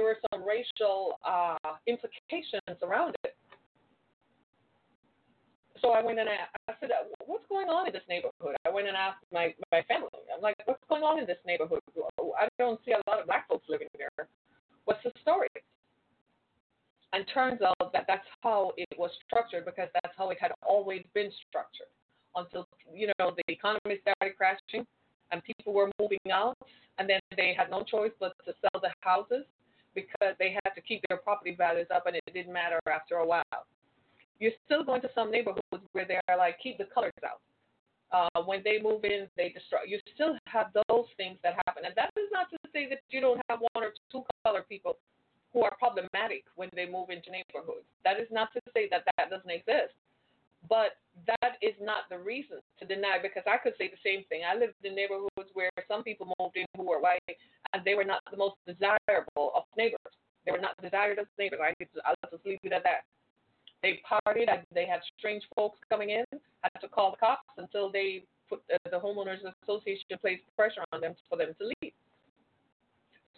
There 0.00 0.08
were 0.08 0.18
some 0.32 0.42
racial 0.48 1.20
uh, 1.28 1.76
implications 1.86 2.80
around 2.82 3.14
it. 3.24 3.36
So 5.82 5.90
I 5.90 6.02
went 6.02 6.18
and 6.18 6.28
I, 6.28 6.48
I 6.68 6.74
said, 6.80 6.90
"What's 7.26 7.44
going 7.48 7.68
on 7.68 7.86
in 7.86 7.92
this 7.92 8.02
neighborhood?" 8.08 8.56
I 8.66 8.70
went 8.70 8.88
and 8.88 8.96
asked 8.96 9.24
my 9.32 9.54
my 9.72 9.82
family. 9.82 10.08
I'm 10.34 10.40
like, 10.40 10.56
"What's 10.64 10.82
going 10.88 11.02
on 11.02 11.18
in 11.18 11.26
this 11.26 11.38
neighborhood? 11.46 11.80
I 12.38 12.48
don't 12.58 12.80
see 12.84 12.92
a 12.92 13.00
lot 13.10 13.20
of 13.20 13.26
black 13.26 13.48
folks 13.48 13.66
living 13.68 13.88
there. 13.96 14.28
What's 14.84 15.02
the 15.04 15.12
story?" 15.20 15.48
And 17.12 17.24
turns 17.32 17.60
out 17.60 17.92
that 17.92 18.04
that's 18.06 18.28
how 18.42 18.72
it 18.76 18.88
was 18.96 19.10
structured 19.26 19.64
because 19.64 19.88
that's 20.02 20.14
how 20.16 20.30
it 20.30 20.38
had 20.40 20.52
always 20.66 21.04
been 21.12 21.30
structured 21.48 21.92
until 22.36 22.66
you 22.92 23.08
know 23.18 23.32
the 23.36 23.52
economy 23.52 24.00
started 24.00 24.36
crashing 24.36 24.86
and 25.32 25.42
people 25.44 25.72
were 25.72 25.90
moving 26.00 26.18
out, 26.32 26.56
and 26.98 27.08
then 27.08 27.20
they 27.36 27.54
had 27.56 27.70
no 27.70 27.82
choice 27.82 28.12
but 28.18 28.32
to 28.46 28.52
sell 28.60 28.80
the 28.80 28.92
houses 29.00 29.44
because 29.94 30.34
they 30.38 30.56
had 30.64 30.70
to 30.74 30.80
keep 30.80 31.02
their 31.08 31.18
property 31.18 31.54
values 31.56 31.86
up, 31.94 32.06
and 32.06 32.16
it 32.16 32.22
didn't 32.32 32.52
matter 32.52 32.78
after 32.92 33.16
a 33.16 33.26
while. 33.26 33.66
You're 34.38 34.56
still 34.64 34.84
going 34.84 35.02
to 35.02 35.10
some 35.14 35.30
neighborhoods 35.30 35.84
where 35.92 36.06
they 36.06 36.18
are 36.28 36.36
like, 36.36 36.58
keep 36.62 36.78
the 36.78 36.86
colors 36.92 37.12
out. 37.24 37.40
Uh, 38.12 38.42
when 38.42 38.60
they 38.64 38.80
move 38.82 39.04
in, 39.04 39.28
they 39.36 39.50
destroy. 39.50 39.78
You 39.86 40.00
still 40.14 40.34
have 40.46 40.68
those 40.88 41.06
things 41.16 41.38
that 41.44 41.54
happen, 41.66 41.84
and 41.84 41.94
that 41.96 42.10
is 42.16 42.26
not 42.32 42.50
to 42.50 42.56
say 42.72 42.88
that 42.88 42.98
you 43.10 43.20
don't 43.20 43.40
have 43.48 43.60
one 43.72 43.84
or 43.84 43.92
two 44.10 44.24
color 44.44 44.64
people 44.68 44.96
who 45.52 45.62
are 45.62 45.76
problematic 45.78 46.44
when 46.56 46.70
they 46.74 46.86
move 46.86 47.10
into 47.10 47.30
neighborhoods. 47.30 47.86
That 48.04 48.18
is 48.18 48.26
not 48.30 48.52
to 48.54 48.60
say 48.74 48.88
that 48.90 49.04
that 49.16 49.30
doesn't 49.30 49.50
exist, 49.50 49.94
but 50.68 50.98
that 51.26 51.56
is 51.62 51.74
not 51.80 52.08
the 52.08 52.18
reason 52.18 52.58
to 52.78 52.84
deny. 52.86 53.18
Because 53.20 53.42
I 53.46 53.56
could 53.56 53.74
say 53.78 53.88
the 53.88 54.00
same 54.04 54.24
thing. 54.28 54.42
I 54.44 54.58
lived 54.58 54.74
in 54.84 54.94
neighborhoods 54.94 55.50
where 55.54 55.70
some 55.88 56.02
people 56.02 56.32
moved 56.38 56.56
in 56.56 56.66
who 56.76 56.84
were 56.84 57.00
white, 57.00 57.20
and 57.72 57.84
they 57.84 57.94
were 57.94 58.04
not 58.04 58.20
the 58.30 58.36
most 58.36 58.56
desirable 58.66 59.52
of 59.54 59.64
neighbors. 59.76 60.14
They 60.46 60.52
were 60.52 60.60
not 60.60 60.80
desired 60.82 61.18
as 61.18 61.26
neighbors. 61.38 61.60
I 61.62 61.74
could, 61.74 61.88
I'll 62.04 62.14
just 62.30 62.46
leave 62.46 62.58
it 62.62 62.72
at 62.72 62.82
that. 62.84 63.04
They 63.82 64.00
partied. 64.04 64.48
They 64.74 64.86
had 64.86 65.00
strange 65.18 65.42
folks 65.56 65.78
coming 65.88 66.10
in. 66.10 66.24
Had 66.62 66.80
to 66.80 66.88
call 66.88 67.12
the 67.12 67.16
cops 67.16 67.48
until 67.56 67.90
they 67.90 68.24
put 68.48 68.62
the, 68.68 68.78
the 68.90 68.98
homeowners 68.98 69.38
association 69.62 70.18
placed 70.20 70.42
pressure 70.56 70.84
on 70.92 71.00
them 71.00 71.14
for 71.28 71.38
them 71.38 71.54
to 71.58 71.72
leave. 71.80 71.92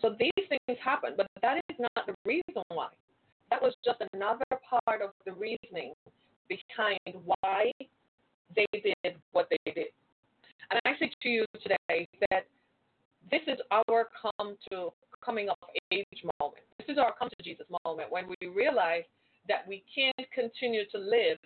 So 0.00 0.16
these 0.18 0.46
things 0.48 0.78
happen, 0.82 1.14
but 1.16 1.28
that 1.42 1.60
is 1.70 1.76
not 1.78 2.06
the 2.06 2.14
reason 2.24 2.62
why. 2.68 2.88
That 3.50 3.62
was 3.62 3.74
just 3.84 4.02
another 4.12 4.44
part 4.68 5.00
of 5.02 5.10
the 5.24 5.32
reasoning 5.32 5.94
behind 6.52 7.16
why 7.24 7.70
they 8.54 8.66
did 8.72 9.16
what 9.32 9.48
they 9.50 9.72
did. 9.72 9.92
And 10.70 10.80
I 10.84 10.98
say 10.98 11.10
to 11.22 11.28
you 11.28 11.44
today 11.62 12.06
that 12.30 12.46
this 13.30 13.42
is 13.46 13.58
our 13.70 14.08
come 14.20 14.56
to 14.70 14.92
coming 15.24 15.48
of 15.48 15.56
age 15.92 16.06
moment. 16.40 16.64
This 16.78 16.88
is 16.88 16.98
our 16.98 17.14
come 17.18 17.28
to 17.28 17.42
Jesus 17.44 17.66
moment 17.84 18.10
when 18.10 18.24
we 18.28 18.48
realize 18.48 19.04
that 19.48 19.66
we 19.66 19.82
can't 19.94 20.28
continue 20.34 20.82
to 20.90 20.98
live 20.98 21.38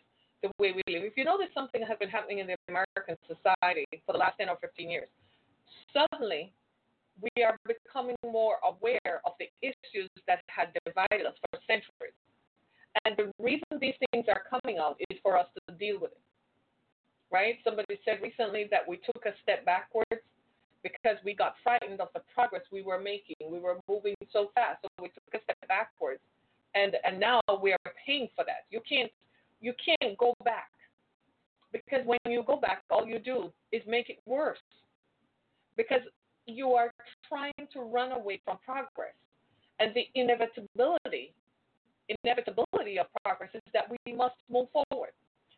the 0.42 0.51
way 0.59 0.73
we 0.73 0.83
live. 0.92 1.05
If 1.05 1.16
you 1.16 1.25
notice 1.25 1.49
something 1.55 1.85
has 1.87 1.99
been 1.99 2.09
happening 2.09 2.38
in 2.40 2.47
the 2.47 2.57
American 2.69 3.16
society 3.27 3.85
for 4.05 4.12
the 4.12 4.19
last 4.19 4.38
10 4.38 4.49
or 4.49 4.57
15 4.61 4.90
years, 4.90 5.09
suddenly 5.92 6.53
we 7.21 7.42
are 7.42 7.57
becoming 7.66 8.16
more 8.25 8.57
aware 8.64 9.21
of 9.25 9.33
the 9.40 9.49
issues 9.62 10.11
that 10.27 10.40
had 10.49 10.69
divided 10.85 11.27
us 11.27 11.35
for 11.51 11.59
centuries. 11.66 12.16
And 13.05 13.17
the 13.17 13.33
reason 13.43 13.67
these 13.81 13.95
things 14.11 14.27
are 14.29 14.43
coming 14.49 14.79
out 14.79 14.97
is 15.11 15.19
for 15.23 15.37
us 15.37 15.47
to 15.69 15.75
deal 15.75 16.01
with 16.01 16.13
it. 16.13 16.21
Right? 17.33 17.57
Somebody 17.65 17.99
said 18.05 18.21
recently 18.23 18.69
that 18.71 18.87
we 18.87 18.99
took 18.99 19.27
a 19.27 19.35
step 19.43 19.65
backwards 19.65 20.23
because 20.83 21.17
we 21.25 21.35
got 21.35 21.55
frightened 21.63 22.01
of 22.01 22.09
the 22.15 22.21
progress 22.35 22.63
we 22.71 22.83
were 22.83 23.01
making. 23.01 23.37
We 23.51 23.59
were 23.59 23.79
moving 23.89 24.15
so 24.33 24.51
fast, 24.55 24.83
so 24.83 24.89
we 25.01 25.09
took 25.09 25.41
a 25.41 25.43
step 25.43 25.69
backwards. 25.69 26.21
And 26.75 26.95
and 27.05 27.19
now 27.19 27.41
we 27.63 27.73
are 27.73 27.93
paying 28.07 28.29
for 28.37 28.45
that. 28.45 28.65
You 28.71 28.81
can't 28.89 29.11
you 29.61 29.73
can't 29.85 30.17
go 30.19 30.35
back. 30.45 30.71
Because 31.73 32.07
when 32.07 32.19
you 32.27 32.45
go 32.47 32.57
back, 32.57 32.83
all 32.91 33.07
you 33.07 33.19
do 33.19 33.53
is 33.73 33.83
make 33.87 34.09
it 34.09 34.19
worse. 34.27 34.59
Because 35.77 36.01
you 36.47 36.73
are 36.73 36.93
trying 37.29 37.67
to 37.73 37.81
run 37.81 38.13
away 38.13 38.41
from 38.45 38.59
progress. 38.65 39.15
And 39.81 39.93
the 39.95 40.07
inevitability, 40.15 41.35
inevitability 42.09 42.99
of 42.99 43.07
progress 43.25 43.51
is 43.55 43.62
that 43.73 43.90
we 43.90 44.12
must 44.14 44.37
move 44.51 44.69
forward. 44.73 45.11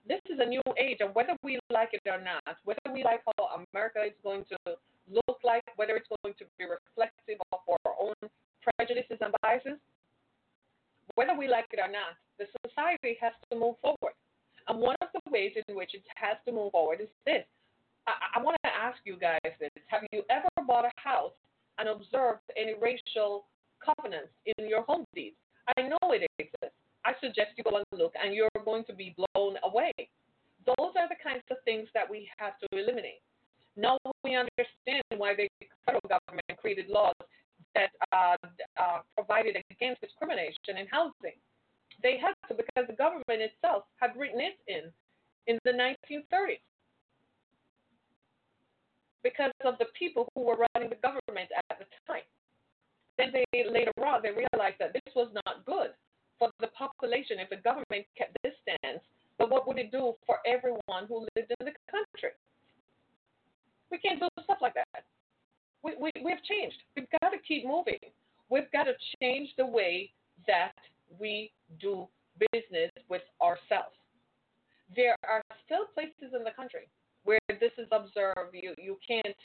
This 0.06 0.20
is 0.30 0.38
a 0.40 0.46
new 0.46 0.62
age, 0.78 0.98
and 1.00 1.14
whether 1.14 1.36
we 1.42 1.58
like 1.70 1.90
it 1.92 2.00
or 2.08 2.20
not, 2.20 2.56
whether 2.64 2.80
we 2.92 3.04
like 3.04 3.20
how 3.36 3.64
America 3.72 4.00
is 4.06 4.16
going 4.24 4.44
to 4.48 4.76
look 5.10 5.38
like, 5.44 5.64
whether 5.76 5.96
it's 5.96 6.08
going 6.22 6.34
to 6.38 6.44
be 6.58 6.64
reflective 6.64 7.36
of 7.52 7.60
our 7.68 7.92
own 8.00 8.16
prejudices 8.62 9.18
and 9.20 9.34
biases, 9.42 9.76
whether 11.14 11.36
we 11.36 11.48
like 11.48 11.66
it 11.72 11.80
or 11.80 11.90
not, 11.90 12.16
the 12.38 12.46
society 12.64 13.18
has 13.20 13.32
to 13.50 13.58
move 13.58 13.76
forward. 13.82 14.16
And 14.68 14.78
one 14.80 14.96
of 15.00 15.08
the 15.12 15.20
ways 15.30 15.52
in 15.68 15.76
which 15.76 15.94
it 15.94 16.04
has 16.16 16.36
to 16.46 16.52
move 16.52 16.72
forward 16.72 17.00
is 17.00 17.08
this 17.24 17.44
I, 18.06 18.38
I 18.38 18.42
want 18.42 18.56
to 18.64 18.70
ask 18.70 18.98
you 19.04 19.16
guys 19.16 19.52
this. 19.60 19.70
Have 19.86 20.02
you 20.12 20.22
ever 20.30 20.48
bought 20.66 20.84
a 20.84 20.92
house 20.96 21.32
and 21.78 21.88
observed 21.88 22.40
any 22.56 22.74
racial 22.80 23.44
covenants 23.84 24.32
in 24.56 24.68
your 24.68 24.82
home 24.82 25.04
deeds? 25.14 25.36
I 25.76 25.82
know 25.82 26.12
it 26.12 26.26
exists. 26.38 26.76
I 27.04 27.12
suggest 27.20 27.56
you 27.56 27.64
go 27.64 27.76
and 27.76 27.84
look, 27.92 28.12
and 28.22 28.34
you're 28.34 28.48
going 28.64 28.84
to 28.84 28.94
be 28.94 29.14
blown 29.16 29.56
away. 29.64 29.92
Those 30.66 30.92
are 30.96 31.08
the 31.08 31.16
kinds 31.22 31.44
of 31.50 31.56
things 31.64 31.88
that 31.94 32.08
we 32.08 32.28
have 32.38 32.58
to 32.60 32.66
eliminate. 32.72 33.22
Now 33.76 33.96
we 34.24 34.34
understand 34.34 35.04
why 35.16 35.34
the 35.34 35.48
federal 35.86 36.02
government 36.08 36.44
created 36.60 36.88
laws 36.88 37.14
that 37.74 37.90
uh, 38.12 38.36
uh, 38.76 38.98
provided 39.14 39.56
against 39.70 40.00
discrimination 40.00 40.76
in 40.76 40.86
housing. 40.90 41.38
They 42.02 42.18
had 42.18 42.34
to 42.48 42.54
because 42.54 42.86
the 42.88 42.96
government 42.96 43.40
itself 43.40 43.84
had 44.00 44.10
written 44.16 44.40
it 44.40 44.58
in 44.66 44.90
in 45.46 45.58
the 45.64 45.72
1930s 45.72 46.60
because 49.22 49.52
of 49.64 49.78
the 49.78 49.86
people 49.98 50.28
who 50.34 50.42
were 50.42 50.66
running 50.74 50.90
the 50.90 51.00
government 51.02 51.48
at 51.70 51.78
the 51.78 51.86
time. 52.06 52.26
Then 53.18 53.32
they 53.34 53.44
later 53.68 53.92
on 54.06 54.22
they 54.22 54.30
realized 54.30 54.78
that 54.78 54.92
this 54.94 55.14
was 55.14 55.28
not 55.44 55.66
good 55.66 55.90
for 56.38 56.50
the 56.60 56.68
population 56.68 57.38
if 57.38 57.50
the 57.50 57.56
government 57.56 58.06
kept 58.16 58.36
this 58.42 58.54
stance. 58.62 59.02
But 59.38 59.50
what 59.50 59.66
would 59.66 59.78
it 59.78 59.90
do 59.92 60.14
for 60.26 60.38
everyone 60.46 61.06
who 61.08 61.26
lived 61.36 61.52
in 61.60 61.66
the 61.66 61.74
country? 61.90 62.34
We 63.90 63.98
can't 63.98 64.20
do 64.20 64.28
stuff 64.44 64.58
like 64.60 64.74
that. 64.74 65.04
We, 65.82 65.94
we, 65.98 66.10
we've 66.24 66.42
changed. 66.44 66.76
We've 66.96 67.06
got 67.20 67.30
to 67.30 67.38
keep 67.46 67.66
moving. 67.66 67.98
We've 68.50 68.70
got 68.72 68.84
to 68.84 68.94
change 69.20 69.50
the 69.56 69.66
way 69.66 70.10
that 70.46 70.72
we 71.18 71.52
do 71.80 72.08
business 72.52 72.90
with 73.08 73.22
ourselves. 73.42 73.94
There 74.94 75.16
are 75.28 75.42
still 75.66 75.86
places 75.94 76.34
in 76.34 76.44
the 76.44 76.50
country 76.56 76.88
where 77.24 77.38
this 77.48 77.72
is 77.78 77.88
observed. 77.92 78.54
You 78.54 78.74
you 78.78 78.98
can't 79.06 79.36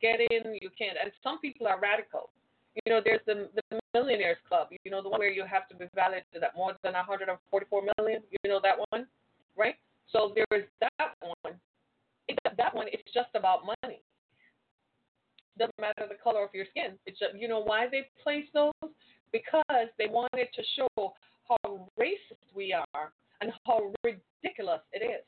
get 0.00 0.20
in. 0.20 0.54
You 0.60 0.70
can't. 0.78 0.96
And 1.02 1.12
some 1.22 1.40
people 1.40 1.66
are 1.66 1.80
radical. 1.80 2.30
You 2.74 2.92
know, 2.92 3.00
there's 3.04 3.20
the 3.26 3.48
the 3.70 3.80
Millionaires 3.92 4.38
Club. 4.48 4.68
You 4.84 4.90
know, 4.90 5.02
the 5.02 5.08
one 5.08 5.20
where 5.20 5.30
you 5.30 5.44
have 5.44 5.68
to 5.68 5.76
be 5.76 5.86
valid 5.94 6.22
at 6.34 6.56
more 6.56 6.72
than 6.82 6.94
144 6.94 7.82
million. 7.98 8.22
You 8.30 8.50
know 8.50 8.60
that 8.62 8.76
one, 8.90 9.06
right? 9.56 9.76
So 10.10 10.32
there 10.34 10.46
is 10.58 10.66
that 10.80 11.14
one. 11.20 11.54
It, 12.28 12.38
that 12.56 12.74
one 12.74 12.88
is 12.88 13.00
just 13.12 13.30
about 13.34 13.64
money. 13.64 14.00
Doesn't 15.58 15.78
matter 15.80 16.06
the 16.08 16.16
color 16.22 16.42
of 16.42 16.50
your 16.54 16.66
skin. 16.70 16.98
It's 17.04 17.18
just, 17.18 17.34
you 17.36 17.48
know 17.48 17.60
why 17.60 17.86
they 17.90 18.08
place 18.22 18.46
those? 18.54 18.72
Because 19.32 19.88
they 19.98 20.06
wanted 20.06 20.48
to 20.54 20.62
show 20.76 21.12
how 21.48 21.88
racist 22.00 22.48
we 22.54 22.72
are 22.72 23.12
and 23.40 23.52
how 23.66 23.92
ridiculous 24.04 24.80
it 24.92 25.04
is. 25.04 25.24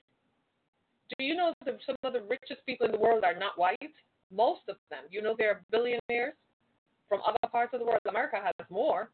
Do 1.18 1.24
you 1.24 1.36
know 1.36 1.52
that 1.64 1.78
some 1.84 1.96
of 2.04 2.14
the 2.14 2.22
richest 2.22 2.64
people 2.64 2.86
in 2.86 2.92
the 2.92 2.98
world 2.98 3.24
are 3.24 3.38
not 3.38 3.58
white? 3.58 3.78
Most 4.32 4.62
of 4.68 4.76
them. 4.90 5.04
You 5.10 5.20
know 5.20 5.34
they're 5.36 5.62
billionaires 5.70 6.34
from 7.08 7.20
other 7.26 7.50
parts 7.50 7.72
of 7.74 7.80
the 7.80 7.86
world. 7.86 8.00
America 8.08 8.36
has 8.42 8.54
more. 8.70 9.10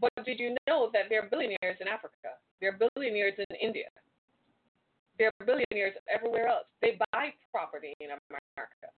But 0.00 0.12
did 0.24 0.38
you 0.38 0.54
know 0.68 0.90
that 0.92 1.04
there 1.08 1.24
are 1.24 1.28
billionaires 1.28 1.78
in 1.80 1.88
Africa? 1.88 2.36
There 2.60 2.70
are 2.70 2.78
billionaires 2.94 3.34
in 3.38 3.56
India. 3.56 3.88
There 5.18 5.30
are 5.40 5.46
billionaires 5.46 5.94
everywhere 6.12 6.48
else. 6.48 6.66
They 6.82 6.98
buy 7.12 7.32
property 7.50 7.94
in 8.00 8.08
America. 8.12 8.92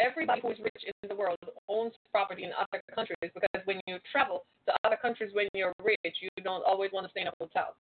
everybody 0.00 0.40
who 0.40 0.50
is 0.50 0.58
rich 0.58 0.84
in 0.86 1.08
the 1.08 1.14
world 1.14 1.38
owns 1.68 1.92
property 2.10 2.44
in 2.44 2.50
other 2.58 2.82
countries 2.94 3.30
because 3.34 3.62
when 3.64 3.80
you 3.86 3.98
travel 4.10 4.44
to 4.66 4.72
other 4.84 4.96
countries 4.96 5.30
when 5.32 5.48
you're 5.54 5.72
rich, 5.82 6.16
you 6.20 6.28
don't 6.42 6.64
always 6.64 6.90
want 6.92 7.06
to 7.06 7.10
stay 7.10 7.22
in 7.22 7.28
a 7.28 7.32
hotel. 7.38 7.74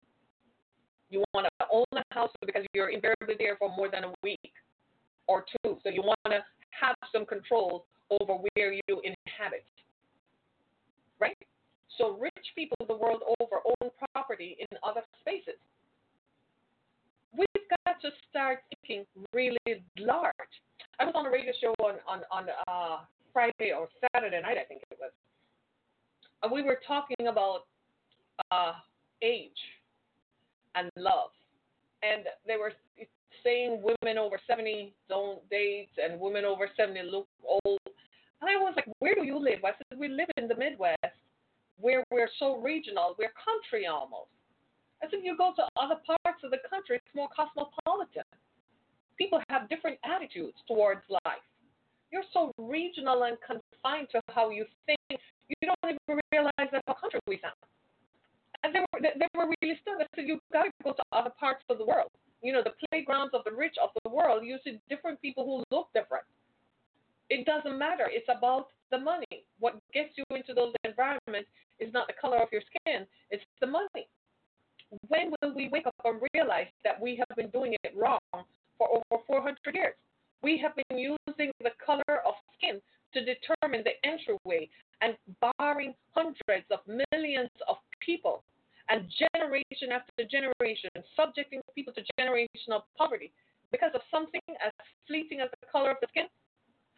You 1.11 1.25
want 1.35 1.47
to 1.61 1.67
own 1.73 1.85
a 1.97 2.15
house 2.15 2.31
because 2.45 2.65
you're 2.75 2.91
invariably 2.91 3.37
there 3.39 3.57
for 3.57 3.75
more 3.75 3.91
than 3.91 4.05
a 4.05 4.13
week 4.23 4.53
or 5.27 5.45
two. 5.45 5.79
So 5.83 5.91
you 5.91 6.03
want 6.03 6.19
to 6.27 6.41
have 6.81 6.97
some 7.13 7.27
control 7.27 7.85
over 8.11 8.35
where 8.55 8.73
you 8.73 8.81
inhabit. 8.89 9.65
Right? 11.21 11.37
So 11.99 12.17
rich 12.19 12.47
people 12.57 12.77
the 12.89 12.97
world 12.97 13.23
over 13.41 13.57
own 13.67 13.91
property 14.15 14.57
in 14.59 14.79
other 14.83 15.03
spaces. 15.21 15.61
We've 17.37 17.47
got 17.87 18.01
to 18.01 18.09
start 18.29 18.61
thinking 18.71 19.05
really 19.33 19.59
large. 19.99 20.35
I 20.99 21.05
was 21.05 21.15
on 21.15 21.27
a 21.27 21.31
radio 21.31 21.53
show 21.61 21.75
on 21.85 21.97
on 22.09 22.21
on 22.33 22.47
uh, 22.67 23.05
Friday 23.33 23.73
or 23.77 23.89
Saturday 24.13 24.41
night, 24.41 24.57
I 24.59 24.65
think 24.65 24.83
it 24.91 24.99
was, 24.99 25.13
and 26.43 26.51
we 26.51 26.63
were 26.63 26.81
talking 26.87 27.29
about 27.29 27.67
uh, 28.51 28.73
age 29.23 29.51
and 30.75 30.91
love, 30.97 31.31
and 32.03 32.25
they 32.47 32.57
were 32.57 32.73
saying 33.45 33.83
women 33.83 34.19
over 34.19 34.39
70 34.47 34.93
don't 35.09 35.49
date 35.51 35.91
and 36.03 36.21
women 36.21 36.45
over 36.45 36.69
70 36.77 37.01
look 37.11 37.27
old. 37.45 37.81
And 38.41 38.49
I 38.49 38.57
was 38.57 38.73
like, 38.77 38.89
where 38.99 39.15
do 39.15 39.25
you 39.25 39.39
live? 39.39 39.65
I 39.65 39.73
said, 39.77 39.99
we 39.99 40.09
live 40.09 40.29
in 40.37 40.49
the 40.49 40.57
Midwest 40.57 40.97
where 41.79 42.05
we're 42.11 42.31
so 42.39 42.61
regional, 42.61 43.17
we're 43.19 43.33
country 43.41 43.87
almost. 43.87 44.29
I 45.03 45.09
said, 45.09 45.21
you 45.23 45.37
go 45.37 45.53
to 45.57 45.63
other 45.81 45.97
parts 46.05 46.45
of 46.45 46.51
the 46.51 46.59
country, 46.69 46.97
it's 46.97 47.15
more 47.15 47.29
cosmopolitan 47.35 48.25
people 49.21 49.41
have 49.51 49.69
different 49.69 49.99
attitudes 50.03 50.57
towards 50.67 51.03
life. 51.11 51.45
You're 52.11 52.25
so 52.33 52.51
regional 52.57 53.25
and 53.25 53.37
confined 53.45 54.09
to 54.13 54.21
how 54.35 54.49
you 54.49 54.65
think, 54.87 55.21
you 55.47 55.69
don't 55.69 55.93
even 55.93 56.19
realize 56.33 56.71
that 56.73 56.83
how 56.87 56.95
country 56.95 57.21
we 57.29 57.39
sound. 57.43 57.55
And 58.63 58.75
they 58.75 58.81
were, 58.81 59.01
they 59.01 59.29
were 59.35 59.49
really 59.61 59.79
stunned. 59.83 60.03
I 60.03 60.07
said, 60.15 60.27
you've 60.27 60.41
got 60.53 60.65
to 60.65 60.71
go 60.85 60.93
to 60.93 61.03
other 61.13 61.31
parts 61.39 61.63
of 61.69 61.79
the 61.79 61.85
world. 61.85 62.11
You 62.43 62.53
know, 62.53 62.63
the 62.63 62.75
playgrounds 62.89 63.33
of 63.35 63.43
the 63.45 63.53
rich 63.53 63.77
of 63.83 63.91
the 64.05 64.11
world, 64.11 64.45
you 64.45 64.59
see 64.65 64.81
different 64.89 65.21
people 65.21 65.45
who 65.45 65.65
look 65.75 65.89
different. 65.95 66.25
It 67.29 67.47
doesn't 67.47 67.79
matter. 67.79 68.09
It's 68.09 68.29
about 68.29 68.69
the 68.91 68.99
money. 68.99 69.45
What 69.59 69.79
gets 69.95 70.11
you 70.17 70.25
into 70.35 70.53
those 70.53 70.73
environments 70.85 71.49
is 71.79 71.93
not 71.93 72.07
the 72.07 72.15
color 72.21 72.39
of 72.39 72.49
your 72.53 72.63
skin, 72.63 73.07
it's 73.31 73.45
the 73.61 73.67
money. 73.67 74.09
When 75.09 75.33
will 75.41 75.55
we 75.55 75.69
wake 75.69 75.87
up 75.87 75.95
and 76.05 76.21
realize 76.35 76.67
that 76.85 77.01
we 77.01 77.17
have 77.17 77.37
been 77.37 77.49
doing 77.51 77.75
it 77.85 77.93
wrong 77.97 78.19
for 78.81 78.89
over 78.91 79.23
400 79.27 79.57
years. 79.75 79.95
We 80.43 80.59
have 80.59 80.73
been 80.75 80.99
using 80.99 81.53
the 81.61 81.71
color 81.85 82.23
of 82.27 82.35
skin 82.57 82.81
to 83.13 83.21
determine 83.21 83.85
the 83.85 83.95
entryway 84.09 84.69
and 85.03 85.15
barring 85.59 85.95
hundreds 86.13 86.65
of 86.71 86.81
millions 86.87 87.51
of 87.69 87.77
people 88.05 88.43
and 88.89 89.07
generation 89.35 89.93
after 89.93 90.25
generation, 90.27 90.91
subjecting 91.15 91.61
people 91.75 91.93
to 91.95 92.03
generational 92.19 92.83
poverty 92.99 93.33
because 93.71 93.93
of 93.95 94.01
something 94.11 94.41
as 94.65 94.73
fleeting 95.07 95.41
as 95.41 95.49
the 95.61 95.67
color 95.71 95.91
of 95.91 95.97
the 96.01 96.09
skin. 96.11 96.25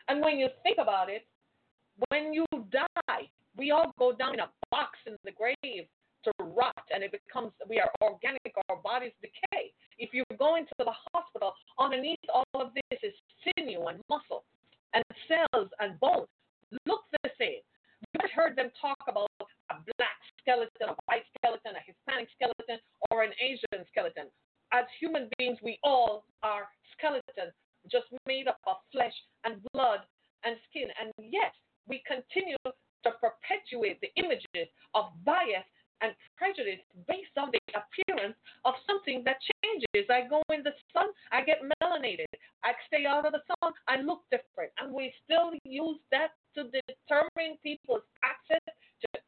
And 0.08 0.22
when 0.22 0.38
you 0.38 0.48
think 0.62 0.78
about 0.80 1.10
it, 1.10 1.26
when 2.08 2.32
you 2.32 2.46
die, 2.70 3.28
we 3.56 3.70
all 3.70 3.92
go 3.98 4.12
down 4.12 4.34
in 4.34 4.40
a 4.40 4.48
box 4.70 4.98
in 5.06 5.16
the 5.24 5.32
grave 5.32 5.86
to 6.24 6.32
rot 6.38 6.84
and 6.94 7.02
it 7.02 7.12
becomes 7.12 7.50
we 7.68 7.80
are 7.80 7.90
organic 8.00 8.40
our 8.68 8.76
bodies 8.76 9.12
decay. 9.20 9.72
If 9.98 10.14
you 10.14 10.24
go 10.38 10.56
into 10.56 10.72
the 10.78 10.92
hospital 11.12 11.52
underneath 11.78 12.18
all 12.32 12.44
of 12.54 12.70
this 12.74 12.98
is 13.02 13.12
sinew 13.44 13.86
and 13.86 14.00
muscle 14.08 14.44
and 14.94 15.04
cells 15.28 15.68
and 15.80 15.98
bones 16.00 16.28
look 16.86 17.02
the 17.22 17.30
same. 17.38 17.60
You've 18.14 18.30
heard 18.30 18.56
them 18.56 18.70
talk 18.80 18.98
about 19.08 19.28
a 19.70 19.76
black 19.96 20.18
skeleton 20.40 20.90
a 20.90 20.96
white 21.06 21.26
skeleton 21.38 21.72
a 21.76 21.82
hispanic 21.86 22.28
skeleton 22.34 22.78
or 23.10 23.22
an 23.22 23.32
asian 23.40 23.84
skeleton 23.90 24.26
as 24.72 24.84
human 25.00 25.28
beings 25.38 25.58
we 25.62 25.78
all 25.82 26.24
are 26.42 26.66
skeletons 26.96 27.54
just 27.90 28.06
made 28.26 28.48
up 28.48 28.58
of 28.66 28.76
flesh 28.90 29.14
and 29.44 29.62
blood 29.72 30.00
and 30.44 30.56
skin 30.70 30.88
and 31.00 31.12
yet 31.18 31.54
we 31.88 32.02
continue 32.06 32.56
to 32.64 33.10
perpetuate 33.18 33.98
the 34.00 34.10
images 34.16 34.70
of 34.94 35.10
bias 35.24 35.66
and 36.02 36.12
prejudice 36.36 36.82
based 37.06 37.34
on 37.38 37.50
the 37.54 37.62
appearance 37.78 38.34
of 38.66 38.74
something 38.86 39.22
that 39.24 39.38
changes. 39.62 40.06
I 40.10 40.26
go 40.26 40.42
in 40.50 40.62
the 40.62 40.74
sun, 40.92 41.06
I 41.30 41.46
get 41.46 41.62
melanated. 41.78 42.30
I 42.66 42.74
stay 42.90 43.06
out 43.06 43.24
of 43.24 43.32
the 43.32 43.42
sun, 43.46 43.72
I 43.86 44.02
look 44.02 44.26
different. 44.30 44.74
And 44.82 44.92
we 44.92 45.14
still 45.24 45.54
use 45.64 45.98
that 46.10 46.34
to 46.58 46.64
determine 46.64 47.56
people's 47.62 48.02
access 48.26 48.62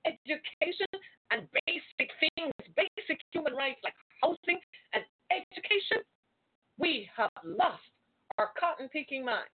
education 0.07 0.93
and 1.31 1.47
basic 1.67 2.11
things, 2.21 2.53
basic 2.77 3.21
human 3.33 3.55
rights 3.55 3.81
like 3.83 3.95
housing 4.23 4.61
and 4.93 5.03
education. 5.31 5.99
We 6.79 7.09
have 7.17 7.31
lost 7.45 7.83
our 8.39 8.51
cotton 8.59 8.89
picking 8.89 9.25
minds. 9.25 9.51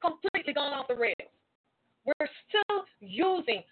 Completely 0.00 0.52
gone 0.52 0.72
off 0.72 0.88
the 0.88 0.94
rails. 0.94 1.32
We're 2.04 2.28
still 2.48 2.84
using 3.00 3.62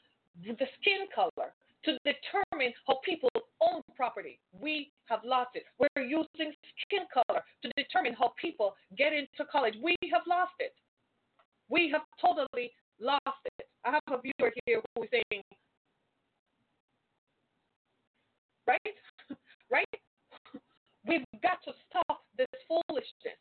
the 0.45 0.67
skin 0.81 1.07
color 1.15 1.55
to 1.85 1.99
determine 2.05 2.75
how 2.87 2.99
people 3.05 3.31
own 3.61 3.81
property. 3.97 4.39
We 4.61 4.91
have 5.07 5.21
lost 5.25 5.51
it. 5.55 5.65
We're 5.79 6.03
using 6.03 6.53
skin 6.83 7.07
color 7.15 7.43
to 7.63 7.71
determine 7.77 8.15
how 8.19 8.33
people 8.41 8.75
get 8.99 9.13
into 9.13 9.49
college. 9.51 9.75
We 9.83 9.97
have 10.13 10.23
lost 10.29 10.53
it. 10.59 10.75
We 11.69 11.91
have 11.93 12.03
totally 12.21 12.73
lost 13.01 13.43
it. 13.59 13.67
I 13.85 13.93
have 13.93 14.03
a 14.11 14.21
viewer 14.21 14.53
here 14.67 14.81
who 14.95 15.03
is 15.05 15.09
saying, 15.11 15.43
right? 18.67 18.81
right? 19.71 19.87
We've 21.07 21.25
got 21.43 21.63
to 21.65 21.73
stop 21.89 22.25
this 22.37 22.47
foolishness. 22.67 23.39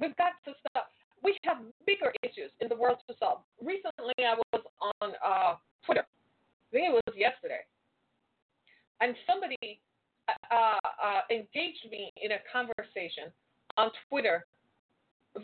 We've 0.00 0.16
got 0.16 0.34
to 0.44 0.52
stop. 0.58 0.90
We 1.22 1.36
have 1.44 1.58
bigger 1.86 2.12
issues 2.22 2.50
in 2.60 2.68
the 2.68 2.76
world 2.76 2.98
to 3.08 3.14
solve. 3.18 3.40
Recently, 3.62 4.12
I 4.18 4.34
was 4.52 4.62
on 5.00 5.12
uh, 5.24 5.54
Twitter. 5.86 6.02
I 6.02 6.70
think 6.72 6.88
it 6.88 6.92
was 6.92 7.14
yesterday. 7.16 7.62
And 9.00 9.14
somebody 9.26 9.80
uh, 10.50 10.78
uh, 10.82 11.20
engaged 11.30 11.86
me 11.90 12.10
in 12.20 12.32
a 12.32 12.40
conversation 12.52 13.30
on 13.76 13.90
Twitter 14.08 14.46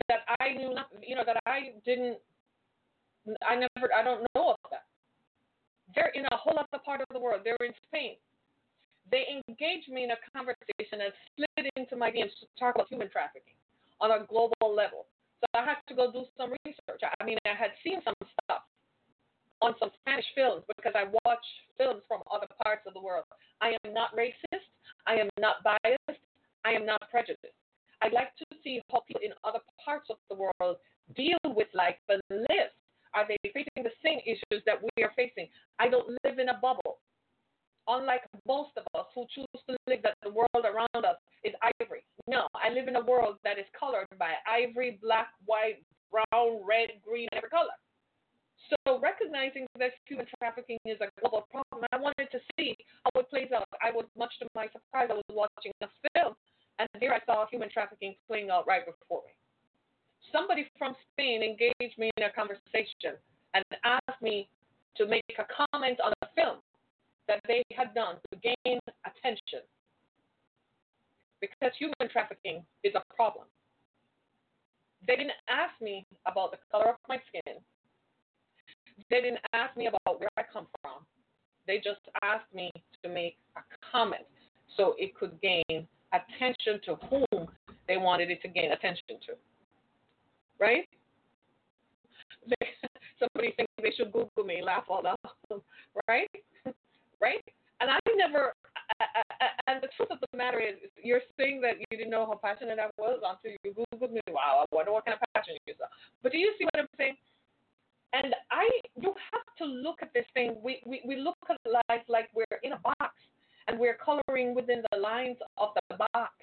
that 0.07 0.19
I 0.39 0.53
knew 0.53 0.73
not, 0.73 0.87
you 1.05 1.15
know, 1.15 1.23
that 1.25 1.37
I 1.45 1.73
didn't, 1.85 2.17
I 3.47 3.55
never, 3.55 3.93
I 3.93 4.03
don't 4.03 4.25
know 4.35 4.51
of 4.51 4.61
that. 4.71 4.85
They're 5.93 6.11
in 6.15 6.25
a 6.31 6.37
whole 6.37 6.57
other 6.57 6.81
part 6.83 7.01
of 7.01 7.07
the 7.11 7.19
world. 7.19 7.41
They're 7.43 7.59
in 7.61 7.73
Spain. 7.87 8.15
They 9.11 9.41
engaged 9.47 9.89
me 9.89 10.03
in 10.05 10.11
a 10.11 10.19
conversation 10.31 11.03
and 11.03 11.11
slid 11.35 11.69
into 11.75 11.95
my 11.95 12.09
DMs 12.09 12.31
to 12.39 12.47
talk 12.57 12.75
about 12.75 12.87
human 12.87 13.09
trafficking 13.09 13.57
on 13.99 14.11
a 14.11 14.25
global 14.25 14.73
level. 14.73 15.05
So 15.41 15.45
I 15.59 15.65
had 15.65 15.81
to 15.89 15.95
go 15.95 16.11
do 16.11 16.23
some 16.37 16.53
research. 16.65 17.01
I 17.03 17.23
mean, 17.25 17.37
I 17.45 17.53
had 17.57 17.71
seen 17.83 17.99
some 18.05 18.15
stuff, 18.43 18.63
on 19.61 19.75
some 19.79 19.91
Spanish 20.01 20.25
films 20.35 20.63
because 20.75 20.93
I 20.95 21.05
watch 21.25 21.45
films 21.77 22.01
from 22.07 22.21
other 22.33 22.47
parts 22.63 22.81
of 22.87 22.93
the 22.93 23.01
world. 23.01 23.25
I 23.61 23.77
am 23.85 23.93
not 23.93 24.15
racist. 24.15 24.65
I 25.07 25.15
am 25.15 25.29
not 25.39 25.63
biased. 25.63 26.21
I 26.65 26.71
am 26.71 26.85
not 26.85 27.01
prejudiced. 27.09 27.53
I 28.01 28.09
like 28.09 28.35
to 28.37 28.45
see 28.63 28.81
how 28.91 29.01
people 29.07 29.21
in 29.23 29.31
other 29.43 29.59
parts 29.83 30.09
of 30.09 30.17
the 30.29 30.35
world 30.35 30.77
deal 31.15 31.37
with 31.45 31.67
life 31.73 31.95
and 32.09 32.21
live. 32.29 32.73
Are 33.13 33.27
they 33.27 33.37
facing 33.43 33.83
the 33.83 33.95
same 34.03 34.19
issues 34.25 34.63
that 34.65 34.79
we 34.81 35.03
are 35.03 35.11
facing? 35.15 35.47
I 35.79 35.89
don't 35.89 36.07
live 36.23 36.39
in 36.39 36.49
a 36.49 36.59
bubble. 36.61 36.99
Unlike 37.87 38.21
most 38.47 38.71
of 38.77 38.85
us 38.97 39.07
who 39.13 39.25
choose 39.33 39.61
to 39.67 39.75
live 39.87 40.01
that 40.03 40.15
the 40.23 40.29
world 40.29 40.63
around 40.63 41.03
us 41.05 41.17
is 41.43 41.53
ivory. 41.81 42.05
No, 42.27 42.47
I 42.55 42.69
live 42.69 42.87
in 42.87 42.95
a 42.95 43.03
world 43.03 43.37
that 43.43 43.57
is 43.57 43.65
colored 43.77 44.07
by 44.17 44.33
ivory, 44.47 44.99
black, 45.01 45.29
white, 45.45 45.83
brown, 46.11 46.61
red, 46.63 46.89
green, 47.03 47.27
every 47.33 47.49
color. 47.49 47.75
So 48.69 48.99
recognizing 48.99 49.65
that 49.79 49.91
human 50.05 50.27
trafficking 50.37 50.77
is 50.85 50.97
a 51.01 51.09
global 51.19 51.47
problem, 51.49 51.83
I 51.91 51.97
wanted 51.97 52.29
to 52.31 52.39
see 52.55 52.77
how 53.03 53.19
it 53.19 53.29
plays 53.29 53.49
out. 53.51 53.65
I 53.81 53.91
was 53.91 54.05
much 54.15 54.31
to 54.39 54.47
my 54.55 54.67
surprise, 54.67 55.09
I 55.09 55.15
was 55.15 55.31
watching 55.33 55.71
a 55.81 55.87
film, 56.13 56.35
and 56.79 56.87
there 56.99 57.13
I 57.13 57.19
saw 57.25 57.45
human 57.49 57.69
trafficking 57.69 58.15
playing 58.27 58.49
out 58.49 58.67
right 58.67 58.85
before 58.85 59.23
me. 59.25 59.33
Somebody 60.31 60.67
from 60.77 60.95
Spain 61.11 61.41
engaged 61.43 61.97
me 61.97 62.11
in 62.17 62.23
a 62.23 62.31
conversation 62.31 63.17
and 63.53 63.63
asked 63.83 64.21
me 64.21 64.47
to 64.97 65.05
make 65.05 65.23
a 65.39 65.45
comment 65.67 65.99
on 66.03 66.13
a 66.21 66.27
film 66.35 66.57
that 67.27 67.39
they 67.47 67.63
had 67.73 67.93
done 67.93 68.15
to 68.31 68.37
gain 68.39 68.79
attention. 69.05 69.61
Because 71.39 71.71
human 71.77 72.11
trafficking 72.11 72.63
is 72.83 72.93
a 72.95 73.01
problem. 73.13 73.45
They 75.07 75.15
didn't 75.15 75.39
ask 75.49 75.73
me 75.81 76.05
about 76.25 76.51
the 76.51 76.57
color 76.71 76.89
of 76.89 76.95
my 77.09 77.17
skin. 77.27 77.57
They 79.09 79.21
didn't 79.21 79.39
ask 79.53 79.75
me 79.75 79.87
about 79.87 80.19
where 80.19 80.29
I 80.37 80.43
come 80.51 80.67
from. 80.81 81.05
They 81.65 81.77
just 81.77 82.01
asked 82.23 82.53
me 82.53 82.69
to 83.03 83.09
make 83.09 83.37
a 83.55 83.61
comment 83.91 84.25
so 84.77 84.95
it 84.99 85.15
could 85.15 85.39
gain 85.41 85.87
attention 86.13 86.79
to 86.85 86.95
whom 87.07 87.47
they 87.87 87.97
wanted 87.97 88.29
it 88.29 88.41
to 88.43 88.47
gain 88.47 88.71
attention 88.71 89.17
to. 89.27 89.33
Right? 90.61 90.87
somebody 93.19 93.53
think 93.57 93.69
they 93.81 93.91
should 93.97 94.11
Google 94.11 94.43
me, 94.45 94.61
laugh 94.63 94.85
all 94.89 95.05
out, 95.05 95.19
right? 96.07 96.29
right? 97.21 97.43
And 97.81 97.89
I 97.89 97.99
never. 98.15 98.53
And 99.67 99.81
the 99.81 99.89
truth 99.97 100.09
of 100.11 100.19
the 100.19 100.37
matter 100.37 100.59
is, 100.59 100.75
you're 101.01 101.21
saying 101.37 101.61
that 101.61 101.79
you 101.79 101.97
didn't 101.97 102.11
know 102.11 102.25
how 102.25 102.39
passionate 102.43 102.77
I 102.77 102.89
was 102.97 103.21
until 103.25 103.57
you 103.63 103.71
Googled 103.73 104.11
me. 104.11 104.21
Wow, 104.29 104.65
I 104.65 104.75
wonder 104.75 104.91
what 104.91 105.05
kind 105.05 105.17
of 105.17 105.23
passion 105.33 105.55
you 105.65 105.73
saw. 105.77 105.85
But 106.21 106.31
do 106.31 106.37
you 106.37 106.53
see 106.59 106.65
what 106.65 106.77
I'm 106.77 106.87
saying? 106.97 107.15
And 108.13 108.35
I, 108.51 108.67
you 108.99 109.13
have 109.31 109.47
to 109.59 109.65
look 109.65 109.99
at 110.01 110.13
this 110.13 110.25
thing. 110.33 110.57
We, 110.61 110.83
we, 110.85 111.01
we 111.07 111.15
look 111.15 111.37
at 111.49 111.57
life 111.65 112.03
like 112.09 112.29
we're 112.35 112.59
in 112.63 112.73
a 112.73 112.79
box 112.79 113.15
and 113.67 113.79
we're 113.79 113.97
coloring 113.97 114.53
within 114.53 114.83
the 114.91 114.97
lines 114.99 115.37
of 115.57 115.69
the 115.89 115.97
box. 115.97 116.33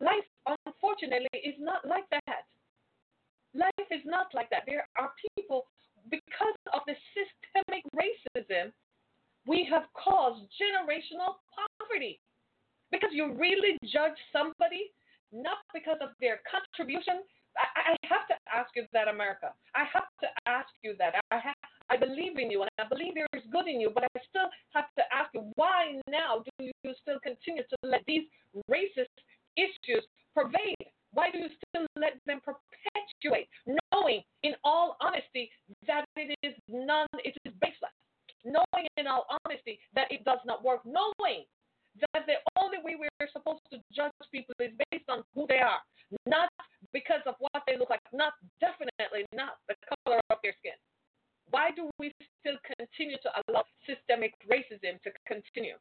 Life, 0.00 0.28
unfortunately, 0.64 1.40
is 1.44 1.56
not 1.58 1.86
like 1.86 2.08
that. 2.10 2.46
Life 3.54 3.88
is 3.90 4.02
not 4.04 4.34
like 4.34 4.50
that. 4.50 4.64
There 4.66 4.86
are 4.98 5.12
people, 5.38 5.66
because 6.10 6.58
of 6.72 6.80
the 6.86 6.94
systemic 7.14 7.84
racism, 7.94 8.72
we 9.46 9.66
have 9.70 9.84
caused 9.94 10.42
generational 10.58 11.38
poverty. 11.54 12.20
Because 12.90 13.10
you 13.12 13.32
really 13.34 13.78
judge 13.84 14.18
somebody 14.32 14.92
not 15.32 15.58
because 15.72 15.98
of 16.00 16.10
their 16.20 16.40
contribution, 16.46 17.22
I, 17.58 17.92
I 17.92 17.94
have 18.06 18.26
to 18.28 18.34
ask 18.52 18.70
you 18.74 18.86
that, 18.92 19.08
America. 19.08 19.50
I 19.74 19.84
have 19.92 20.10
to 20.22 20.28
ask 20.46 20.70
you 20.82 20.94
that. 20.98 21.14
I 21.30 21.38
have, 21.38 21.54
I 21.90 21.96
believe 21.96 22.38
in 22.38 22.50
you, 22.50 22.62
and 22.62 22.70
I 22.78 22.88
believe 22.88 23.14
there 23.14 23.26
is 23.34 23.42
good 23.50 23.66
in 23.66 23.80
you, 23.80 23.90
but 23.94 24.04
I 24.04 24.20
still 24.28 24.48
have 24.74 24.86
to 24.98 25.02
ask 25.12 25.30
you, 25.34 25.50
why 25.56 26.00
now 26.08 26.42
do 26.58 26.64
you 26.66 26.94
still 27.02 27.18
continue 27.22 27.62
to 27.62 27.76
let 27.82 28.02
these 28.06 28.26
racist 28.70 29.14
issues 29.56 30.04
pervade? 30.34 30.93
Why 31.14 31.30
do 31.30 31.38
you 31.38 31.48
still 31.68 31.86
let 31.96 32.18
them 32.26 32.40
perpetuate, 32.44 33.48
knowing, 33.66 34.22
in 34.42 34.52
all 34.64 34.96
honesty, 35.00 35.50
that 35.86 36.04
it 36.16 36.34
is 36.42 36.54
none, 36.68 37.06
it 37.24 37.34
is 37.44 37.52
baseless, 37.60 37.94
knowing, 38.44 38.86
in 38.96 39.06
all 39.06 39.26
honesty, 39.46 39.78
that 39.94 40.10
it 40.10 40.24
does 40.24 40.40
not 40.44 40.62
work, 40.64 40.80
knowing 40.84 41.46
that 42.12 42.26
the 42.26 42.34
only 42.58 42.78
way 42.82 42.96
we're 42.98 43.28
supposed 43.32 43.62
to 43.70 43.78
judge 43.94 44.12
people 44.32 44.54
is 44.60 44.72
based 44.90 45.08
on 45.08 45.22
who 45.34 45.46
they 45.48 45.58
are, 45.58 45.78
not 46.26 46.50
because 46.92 47.22
of 47.26 47.34
what 47.38 47.62
they 47.66 47.78
look 47.78 47.90
like, 47.90 48.00
not 48.12 48.32
definitely 48.60 49.24
not 49.32 49.58
the 49.68 49.74
color 50.04 50.20
of 50.30 50.38
their 50.42 50.54
skin. 50.58 50.74
Why 51.50 51.70
do 51.70 51.88
we 51.98 52.12
still 52.40 52.56
continue 52.78 53.16
to 53.22 53.30
allow 53.46 53.64
systemic 53.86 54.34
racism 54.50 55.00
to 55.02 55.10
continue? 55.26 55.76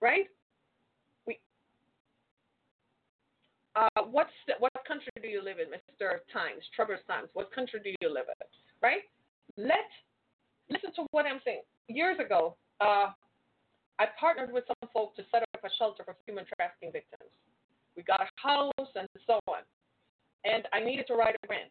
Right? 0.00 0.26
We. 1.26 1.38
What's 4.10 4.34
what 4.58 4.72
country 4.86 5.12
do 5.22 5.28
you 5.28 5.42
live 5.42 5.58
in, 5.62 5.70
Mr. 5.70 6.18
Times, 6.32 6.62
Trevor 6.74 6.98
Times? 7.06 7.28
What 7.34 7.52
country 7.52 7.80
do 7.82 7.90
you 8.00 8.12
live 8.12 8.26
in? 8.26 8.46
Right? 8.82 9.06
Let 9.56 9.86
listen 10.68 10.90
to 10.96 11.06
what 11.10 11.26
I'm 11.26 11.40
saying. 11.44 11.62
Years 11.88 12.18
ago, 12.18 12.56
uh, 12.80 13.10
I 13.98 14.06
partnered 14.18 14.52
with 14.52 14.64
some 14.66 14.88
folk 14.92 15.14
to 15.16 15.22
set 15.30 15.42
up 15.42 15.62
a 15.62 15.70
shelter 15.78 16.02
for 16.04 16.16
human 16.26 16.44
trafficking 16.56 16.90
victims. 16.92 17.30
We 17.96 18.02
got 18.02 18.22
a 18.22 18.28
house 18.40 18.90
and 18.94 19.08
so 19.26 19.38
on. 19.46 19.62
And 20.44 20.64
I 20.72 20.80
needed 20.80 21.06
to 21.08 21.14
write 21.14 21.36
a 21.36 21.46
grant. 21.46 21.70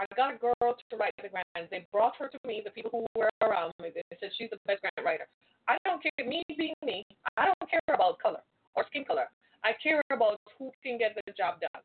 I 0.00 0.06
got 0.16 0.34
a 0.34 0.38
girl 0.38 0.72
to 0.72 0.96
write 0.96 1.12
the 1.20 1.28
grant. 1.28 1.70
They 1.70 1.86
brought 1.92 2.16
her 2.18 2.28
to 2.28 2.38
me, 2.46 2.62
the 2.64 2.70
people 2.70 2.90
who 2.90 3.04
were 3.14 3.28
around 3.42 3.72
me. 3.80 3.90
They 3.94 4.02
said 4.18 4.30
she's 4.38 4.50
the 4.50 4.58
best 4.66 4.80
grant 4.80 5.04
writer. 5.04 5.28
I 5.68 5.76
don't 5.84 6.02
care, 6.02 6.26
me 6.26 6.42
being 6.56 6.74
me, 6.84 7.04
I 7.36 7.46
don't 7.46 7.70
care 7.70 7.94
about 7.94 8.18
color 8.18 8.40
or 8.74 8.84
skin 8.88 9.04
color. 9.04 9.28
I 9.64 9.72
care 9.82 10.02
about 10.10 10.40
who 10.58 10.70
can 10.82 10.98
get 10.98 11.14
the 11.14 11.32
job 11.32 11.60
done. 11.60 11.82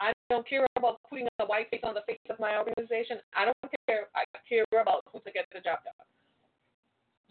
I 0.00 0.12
don't 0.28 0.46
care 0.48 0.66
about 0.76 1.00
putting 1.08 1.28
a 1.40 1.46
white 1.46 1.68
face 1.70 1.80
on 1.84 1.94
the 1.94 2.04
face 2.06 2.20
of 2.28 2.38
my 2.40 2.56
organization. 2.56 3.18
I 3.34 3.46
don't 3.46 3.72
care. 3.88 4.08
I 4.14 4.24
care 4.48 4.64
about 4.80 5.02
who 5.12 5.20
to 5.20 5.30
get 5.32 5.46
the 5.52 5.60
job 5.60 5.80
done. 5.84 6.06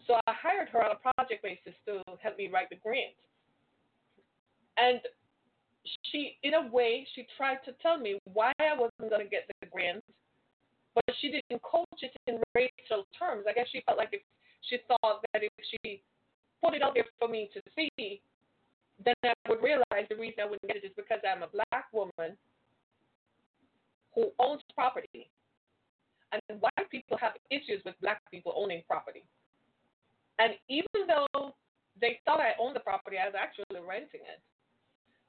So 0.06 0.14
I 0.26 0.32
hired 0.34 0.68
her 0.70 0.82
on 0.84 0.94
a 0.94 0.98
project 1.02 1.42
basis 1.42 1.74
to 1.86 2.02
help 2.22 2.38
me 2.38 2.48
write 2.52 2.70
the 2.70 2.76
grant. 2.76 3.14
And 4.78 5.00
she, 6.10 6.38
in 6.42 6.54
a 6.54 6.66
way, 6.68 7.06
she 7.14 7.26
tried 7.36 7.58
to 7.64 7.72
tell 7.82 7.98
me 7.98 8.18
why 8.32 8.52
I 8.60 8.74
wasn't 8.74 9.10
going 9.10 9.24
to 9.24 9.30
get 9.30 9.46
the 9.60 9.66
grant, 9.66 10.02
but 10.94 11.04
she 11.20 11.30
didn't 11.30 11.62
coach 11.62 12.02
it 12.02 12.14
in 12.26 12.38
racial 12.54 13.06
terms. 13.18 13.46
I 13.48 13.52
guess 13.52 13.66
she 13.70 13.82
felt 13.86 13.98
like 13.98 14.10
if 14.12 14.22
she 14.62 14.78
thought 14.86 15.22
that 15.32 15.42
if 15.42 15.52
she 15.70 16.02
put 16.62 16.74
it 16.74 16.82
out 16.82 16.94
there 16.94 17.04
for 17.18 17.28
me 17.28 17.50
to 17.54 17.60
see, 17.74 18.20
then 19.04 19.14
I 19.24 19.34
would 19.48 19.62
realize 19.62 20.06
the 20.08 20.16
reason 20.16 20.40
I 20.40 20.44
wouldn't 20.44 20.66
get 20.66 20.76
it 20.76 20.84
is 20.84 20.92
because 20.96 21.20
I'm 21.26 21.42
a 21.42 21.48
black 21.48 21.86
woman 21.92 22.36
who 24.14 24.30
owns 24.38 24.62
property. 24.74 25.28
And 26.32 26.60
white 26.60 26.90
people 26.90 27.16
have 27.20 27.32
issues 27.50 27.82
with 27.84 27.94
black 28.00 28.20
people 28.30 28.52
owning 28.56 28.82
property. 28.88 29.24
And 30.38 30.54
even 30.68 31.06
though 31.06 31.54
they 32.00 32.20
thought 32.24 32.40
I 32.40 32.52
owned 32.60 32.76
the 32.76 32.80
property, 32.80 33.16
I 33.18 33.26
was 33.26 33.34
actually 33.38 33.80
renting 33.86 34.20
it. 34.20 34.40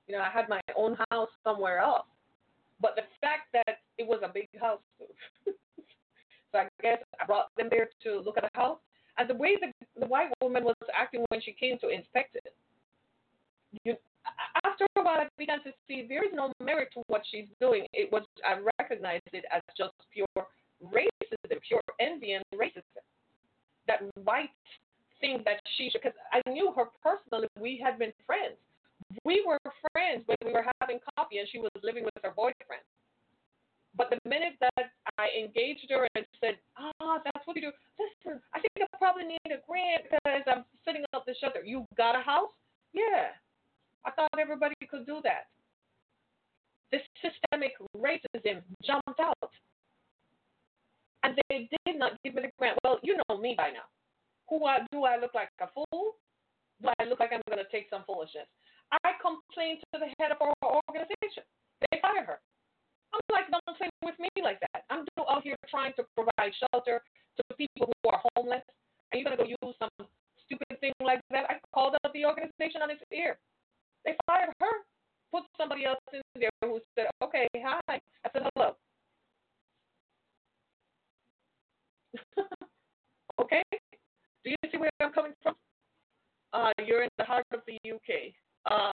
You 0.07 0.15
know, 0.15 0.21
I 0.21 0.29
had 0.29 0.49
my 0.49 0.61
own 0.75 0.97
house 1.11 1.29
somewhere 1.43 1.79
else. 1.79 2.07
But 2.81 2.95
the 2.95 3.03
fact 3.21 3.49
that 3.53 3.79
it 3.97 4.07
was 4.07 4.19
a 4.23 4.31
big 4.31 4.47
house, 4.59 4.79
so 5.45 6.57
I 6.57 6.67
guess 6.81 6.99
I 7.21 7.25
brought 7.25 7.47
them 7.57 7.67
there 7.69 7.89
to 8.03 8.19
look 8.19 8.37
at 8.37 8.43
the 8.43 8.59
house. 8.59 8.79
And 9.17 9.29
the 9.29 9.35
way 9.35 9.57
the, 9.59 9.71
the 9.99 10.05
white 10.05 10.29
woman 10.41 10.63
was 10.63 10.75
acting 10.95 11.25
when 11.29 11.41
she 11.41 11.51
came 11.51 11.77
to 11.79 11.89
inspect 11.89 12.35
it, 12.35 12.53
you, 13.83 13.95
after 14.63 14.85
a 14.97 15.03
while, 15.03 15.21
I 15.21 15.27
began 15.37 15.63
to 15.63 15.71
see 15.87 16.05
there 16.07 16.23
is 16.23 16.31
no 16.33 16.51
merit 16.63 16.89
to 16.93 17.03
what 17.07 17.23
she's 17.29 17.47
doing. 17.61 17.85
It 17.93 18.11
was 18.11 18.23
I 18.45 18.59
recognized 18.79 19.23
it 19.33 19.45
as 19.53 19.61
just 19.77 19.93
pure 20.11 20.27
racism, 20.83 21.59
pure 21.67 21.81
envy 21.99 22.33
and 22.33 22.43
racism. 22.53 22.83
That 23.87 24.01
white 24.23 24.49
thing 25.19 25.41
that 25.45 25.59
she 25.77 25.89
because 25.93 26.13
I 26.31 26.41
knew 26.49 26.73
her 26.75 26.85
personally. 27.03 27.47
We 27.59 27.81
had 27.83 27.99
been 27.99 28.13
friends. 28.25 28.57
We 29.23 29.43
were 29.45 29.57
friends 29.93 30.23
when 30.25 30.37
we 30.45 30.51
were 30.51 30.65
having 30.81 30.99
coffee 31.17 31.37
and 31.39 31.47
she 31.49 31.59
was 31.59 31.71
living 31.83 32.03
with 32.03 32.13
her 32.23 32.33
boyfriend. 32.35 32.83
But 33.95 34.11
the 34.11 34.19
minute 34.29 34.53
that 34.61 34.91
I 35.17 35.27
engaged 35.33 35.89
her 35.89 36.07
and 36.15 36.25
said, 36.39 36.57
ah, 36.77 37.17
that's 37.23 37.47
what 37.47 37.55
you 37.55 37.63
do. 37.63 37.71
Listen, 37.97 38.39
I 38.53 38.59
think 38.59 38.85
I 38.85 38.97
probably 38.97 39.25
need 39.25 39.49
a 39.49 39.57
grant 39.65 40.05
because 40.05 40.45
I'm 40.45 40.65
setting 40.85 41.03
up 41.13 41.25
the 41.25 41.33
shelter. 41.41 41.63
You 41.65 41.85
got 41.97 42.13
a 42.13 42.21
house? 42.21 42.53
Yeah. 42.93 43.33
I 44.07 44.11
thought 44.11 44.31
everybody 44.39 44.75
could 44.89 45.05
do 45.05 45.19
that. 45.27 45.51
This 46.95 47.03
systemic 47.19 47.75
racism 47.91 48.63
jumped 48.79 49.19
out. 49.19 49.51
And 51.23 51.35
they 51.49 51.67
did 51.83 51.99
not 51.99 52.15
give 52.23 52.35
me 52.35 52.43
the 52.43 52.51
grant. 52.57 52.79
Well, 52.85 52.99
you 53.03 53.19
know 53.27 53.37
me 53.37 53.53
by 53.57 53.75
now. 53.75 53.83
Who 54.47 54.63
I, 54.63 54.79
do 54.95 55.03
I 55.03 55.19
look 55.19 55.35
like 55.35 55.51
a 55.59 55.67
fool? 55.75 56.15
Do 56.79 56.87
I 56.87 57.03
look 57.03 57.19
like 57.19 57.35
I'm 57.35 57.43
going 57.51 57.59
to 57.59 57.67
take 57.67 57.91
some 57.91 58.07
foolishness? 58.07 58.47
I 59.03 59.19
complained 59.19 59.83
to 59.91 59.99
the 59.99 60.07
head 60.23 60.31
of 60.31 60.39
our 60.39 60.55
organization. 60.87 61.43
They 61.91 61.99
fired 61.99 62.23
her. 62.31 62.39
I'm 63.11 63.19
like, 63.27 63.51
don't 63.51 63.75
play 63.75 63.91
with 64.03 64.15
me 64.19 64.29
like 64.39 64.63
that. 64.71 64.87
I'm 64.89 65.03
out 65.27 65.43
here 65.43 65.59
trying 65.67 65.91
to 65.99 66.07
provide 66.15 66.55
shelter 66.71 67.03
to 67.35 67.43
people 67.59 67.91
who 67.91 68.09
are 68.09 68.23
homeless. 68.35 68.63
Are 69.11 69.17
you 69.17 69.25
going 69.27 69.35
to 69.35 69.43
go 69.43 69.49
use 69.49 69.75
some 69.75 69.91
stupid 70.45 70.79
thing 70.79 70.95
like 71.03 71.19
that? 71.31 71.51
I 71.51 71.59
called 71.75 71.95
out 71.99 72.13
the 72.13 72.23
organization 72.23 72.79
on 72.79 72.91
its 72.91 73.03
ear. 73.11 73.35
They 74.05 74.15
fired 74.25 74.53
her, 74.59 74.67
put 75.31 75.43
somebody 75.57 75.85
else 75.85 75.99
in 76.13 76.21
there 76.39 76.49
who 76.61 76.79
said, 76.95 77.07
okay, 77.23 77.47
hi. 77.55 77.79
I 77.89 77.99
said, 78.31 78.43
hello. 78.55 78.75
okay? 83.41 83.63
Do 84.43 84.49
you 84.49 84.55
see 84.71 84.77
where 84.77 84.89
I'm 85.01 85.11
coming 85.11 85.33
from? 85.43 85.55
Uh, 86.53 86.71
you're 86.85 87.03
in 87.03 87.09
the 87.17 87.25
heart 87.25 87.45
of 87.53 87.61
the 87.67 87.77
UK. 87.91 88.33
Uh, 88.69 88.91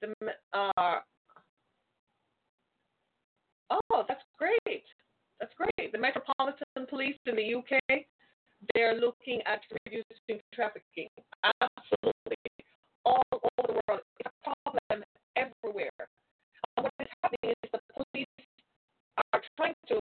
the, 0.00 0.14
uh, 0.52 1.00
oh, 3.70 4.04
that's 4.08 4.22
great. 4.38 4.84
That's 5.40 5.52
great. 5.56 5.92
The 5.92 5.98
Metropolitan 5.98 6.86
Police 6.88 7.16
in 7.26 7.36
the 7.36 7.54
UK, 7.54 8.04
they're 8.74 8.94
looking 8.94 9.40
at 9.46 9.60
reducing 9.84 10.40
trafficking. 10.54 11.08
Absolutely. 11.60 12.36
All 13.04 13.22
over 13.32 13.66
the 13.66 13.80
world. 13.88 14.00
It's 14.20 14.30
a 14.30 14.54
problem 14.64 15.04
everywhere. 15.36 15.90
what 16.76 16.92
is 17.00 17.08
happening 17.22 17.54
is 17.62 17.70
the 17.72 17.80
police 17.92 18.26
are 19.32 19.42
trying 19.56 19.74
to 19.88 19.96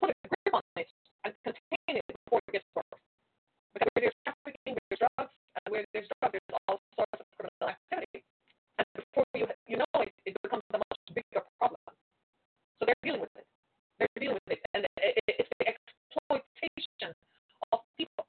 put 0.00 0.10
a 0.10 0.16
grip 0.28 0.54
on 0.54 0.62
it 0.76 0.88
and 1.24 1.32
contain 1.44 2.00
it 2.00 2.04
before 2.08 2.40
it 2.48 2.52
gets 2.60 2.68
worse. 2.76 3.00
Because 3.72 3.88
where 3.94 4.02
there's 4.04 4.18
trafficking, 4.24 4.74
where 4.76 4.86
there's 4.90 5.02
drugs, 5.02 5.34
and 5.34 5.66
where 5.72 5.84
there's 5.92 6.08
drugs, 6.20 6.32
there's 6.36 6.60
all 6.68 6.78
sorts 6.94 7.18
of 7.20 7.26
criminal 7.36 7.66
activity. 7.72 8.20
And 8.78 8.86
before 8.94 9.24
you, 9.34 9.46
you 9.66 9.76
know 9.78 9.98
it, 10.02 10.12
it 10.26 10.34
becomes 10.42 10.64
a 10.74 10.78
much 10.78 11.02
bigger 11.14 11.42
problem. 11.58 11.94
So 12.78 12.86
they're 12.86 13.02
dealing 13.02 13.22
with 13.24 13.34
it. 13.36 13.46
They're 13.98 14.16
dealing 14.20 14.38
with 14.42 14.58
it. 14.58 14.60
And 14.74 14.84
it, 15.00 15.18
it, 15.26 15.46
it's 15.46 15.52
the 15.58 15.66
exploitation 15.70 17.10
of 17.72 17.80
people, 17.96 18.26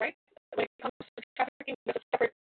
right? 0.00 0.16
When 0.54 0.66
it 0.66 0.72
comes 0.82 0.98
to 1.02 1.20
trafficking, 1.36 1.76
there's 1.86 2.00
a 2.00 2.04
separate 2.10 2.34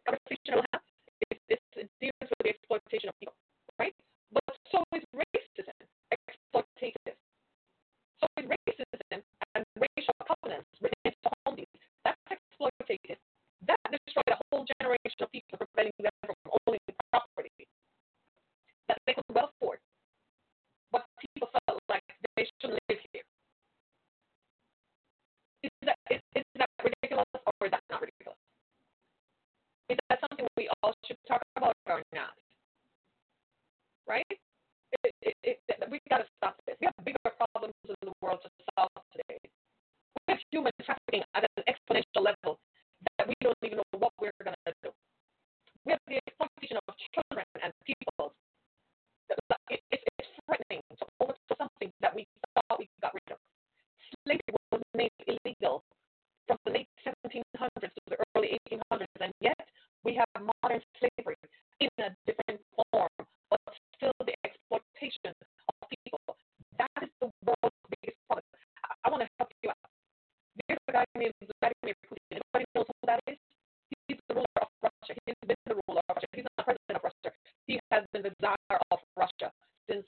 that 13.66 13.78
destroyed 13.90 14.30
a 14.30 14.38
whole 14.50 14.64
generation 14.80 15.18
of 15.20 15.30
people, 15.32 15.58
preventing 15.58 16.06
them 16.06 16.14
from 16.24 16.36
owning 16.66 16.80
property 17.10 17.66
that 18.88 18.98
they 19.06 19.14
could 19.14 19.26
well 19.30 19.50
afford. 19.50 19.78
But 20.92 21.04
people 21.18 21.50
felt 21.66 21.82
like 21.88 22.06
they 22.36 22.46
shouldn't 22.60 22.80
live 22.88 23.00
here. 23.12 23.26
Is 25.66 25.70
that, 25.82 25.98
is, 26.10 26.20
is 26.36 26.44
that 26.56 26.70
ridiculous 26.78 27.26
or 27.34 27.66
is 27.66 27.72
that 27.74 27.82
not 27.90 28.00
ridiculous? 28.00 28.38
Is 29.90 29.98
that 30.10 30.18
something 30.22 30.46
we 30.56 30.70
all 30.82 30.94
should 31.06 31.18
talk 31.26 31.42
about 31.56 31.74
or 31.86 32.02
not? 32.14 32.34
Right? 34.06 34.26
It, 35.02 35.14
it, 35.22 35.34
it, 35.42 35.58
we 35.90 35.98
got 36.08 36.18
to 36.22 36.28
stop 36.38 36.54
this. 36.66 36.76
We 36.80 36.86
have 36.86 36.94
bigger 37.04 37.18
problems 37.34 37.74
in 37.82 37.94
the 38.02 38.14
world 38.22 38.38
to 38.46 38.50
solve 38.74 38.94
today. 39.10 39.38
We 39.42 40.34
have 40.34 40.38
human 40.50 40.72
trafficking 40.86 41.26
at 41.34 41.42
an 41.42 41.64
exponential 41.66 42.22
level 42.22 42.58
that 43.18 43.28
we 43.28 43.34
don't 43.42 43.56
even 43.62 43.78
know 43.78 43.98
what 43.98 44.12
we're 44.20 44.34
going 44.42 44.56
to 44.66 44.74
do. 44.82 44.90
We 45.84 45.92
have 45.92 46.02
the 46.08 46.18
exploitation 46.26 46.78
of 46.82 46.94
children 47.14 47.46
and 47.62 47.72
people. 47.86 48.34
It, 49.70 49.80
it, 49.90 50.00
it's 50.18 50.30
threatening 50.46 50.82
to 50.98 51.04
overthrow 51.20 51.56
something 51.58 51.90
that 52.00 52.14
we 52.14 52.26
thought 52.54 52.78
we 52.78 52.88
got 53.02 53.14
rid 53.14 53.30
of. 53.30 53.38
Slavery 54.24 54.54
was 54.70 54.82
made 54.94 55.14
illegal 55.26 55.82
from 56.46 56.58
the 56.66 56.72
late 56.82 56.90
1700s 57.02 57.90
to 57.90 58.02
the 58.10 58.18
early 58.34 58.58
1800s, 58.70 59.18
and 59.20 59.32
yet 59.40 59.58
we 60.04 60.14
have 60.14 60.26
modern 60.62 60.82
slavery 60.98 61.36
in 61.80 61.90
a 61.98 62.10
different 62.26 62.62
form, 62.90 63.10
but 63.50 63.60
still 63.94 64.14
the 64.22 64.34
exploitation 64.46 65.34
of 65.34 65.74
people. 65.90 66.34
That 66.78 67.02
is 67.02 67.10
the 67.20 67.30
world's 67.42 67.82
biggest 67.90 68.18
problem. 68.30 68.46
I, 68.86 68.94
I 69.06 69.10
want 69.10 69.22
to 69.22 69.28
help 69.38 69.50
you 69.62 69.70
out. 69.70 69.90
There's 70.66 70.78
a 70.88 70.92
guy 70.92 71.04
named 71.18 71.34
Vladimir 71.60 71.94
Putin. 72.06 72.38
Everybody 72.38 72.64
knows 72.74 72.86
who 72.86 73.06
that 73.06 73.20
is? 73.28 73.38
He's 74.08 74.18
the 74.28 74.46
Russia. 75.08 75.20
He's 75.26 75.34
been 75.46 75.56
the 75.66 75.74
ruler 75.86 76.00
of 76.08 76.16
Russia. 76.16 76.26
He's 76.34 76.44
not 76.56 76.64
president 76.64 76.96
of 76.96 77.04
Russia. 77.04 77.34
He 77.66 77.80
has 77.90 78.04
been 78.12 78.22
the 78.22 78.32
czar 78.40 78.80
of 78.90 78.98
Russia 79.16 79.52
since, 79.88 80.06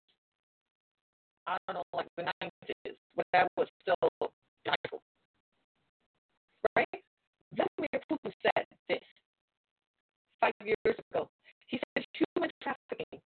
I 1.46 1.56
don't 1.66 1.76
know, 1.76 1.82
like 1.92 2.06
the 2.16 2.24
90s, 2.42 2.94
when 3.14 3.24
that 3.32 3.48
was 3.56 3.68
still 3.82 4.08
high 4.66 4.74
Right? 6.76 7.02
Vladimir 7.54 8.00
Putin 8.10 8.32
said 8.42 8.64
this 8.88 9.02
five 10.40 10.52
years 10.64 10.96
ago. 11.10 11.28
He 11.66 11.80
said 11.94 12.04
human 12.12 12.50
trafficking 12.62 13.20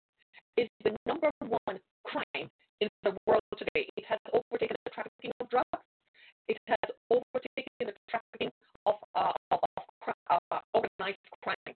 is 0.57 0.68
the 0.85 0.97
number 1.07 1.31
one 1.41 1.79
crime 2.05 2.49
in 2.81 2.89
the 3.03 3.16
world 3.27 3.43
today. 3.57 3.89
It 3.97 4.05
has 4.09 4.18
overtaken 4.33 4.77
the 4.85 4.91
trafficking 4.91 5.33
of 5.41 5.49
drugs. 5.49 5.87
It 6.49 6.59
has 6.66 6.91
overtaken 7.11 7.64
the 7.81 7.95
trafficking 8.09 8.51
of, 8.87 8.97
uh, 9.14 9.33
of, 9.51 9.61
of 10.31 10.41
uh, 10.51 10.61
organized 10.75 11.18
crime. 11.43 11.75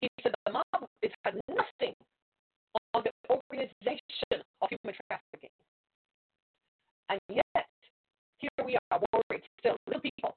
He 0.00 0.08
said 0.22 0.32
the 0.44 0.52
mob 0.52 0.88
it 1.02 1.12
has 1.24 1.34
nothing 1.48 1.94
on 2.92 3.04
the 3.04 3.12
organization 3.30 4.44
of 4.60 4.68
human 4.68 4.94
trafficking. 5.08 5.52
And 7.08 7.20
yet, 7.28 7.66
here 8.38 8.64
we 8.64 8.76
are 8.90 9.00
worried 9.12 9.42
still, 9.60 9.76
little 9.86 10.00
people, 10.00 10.36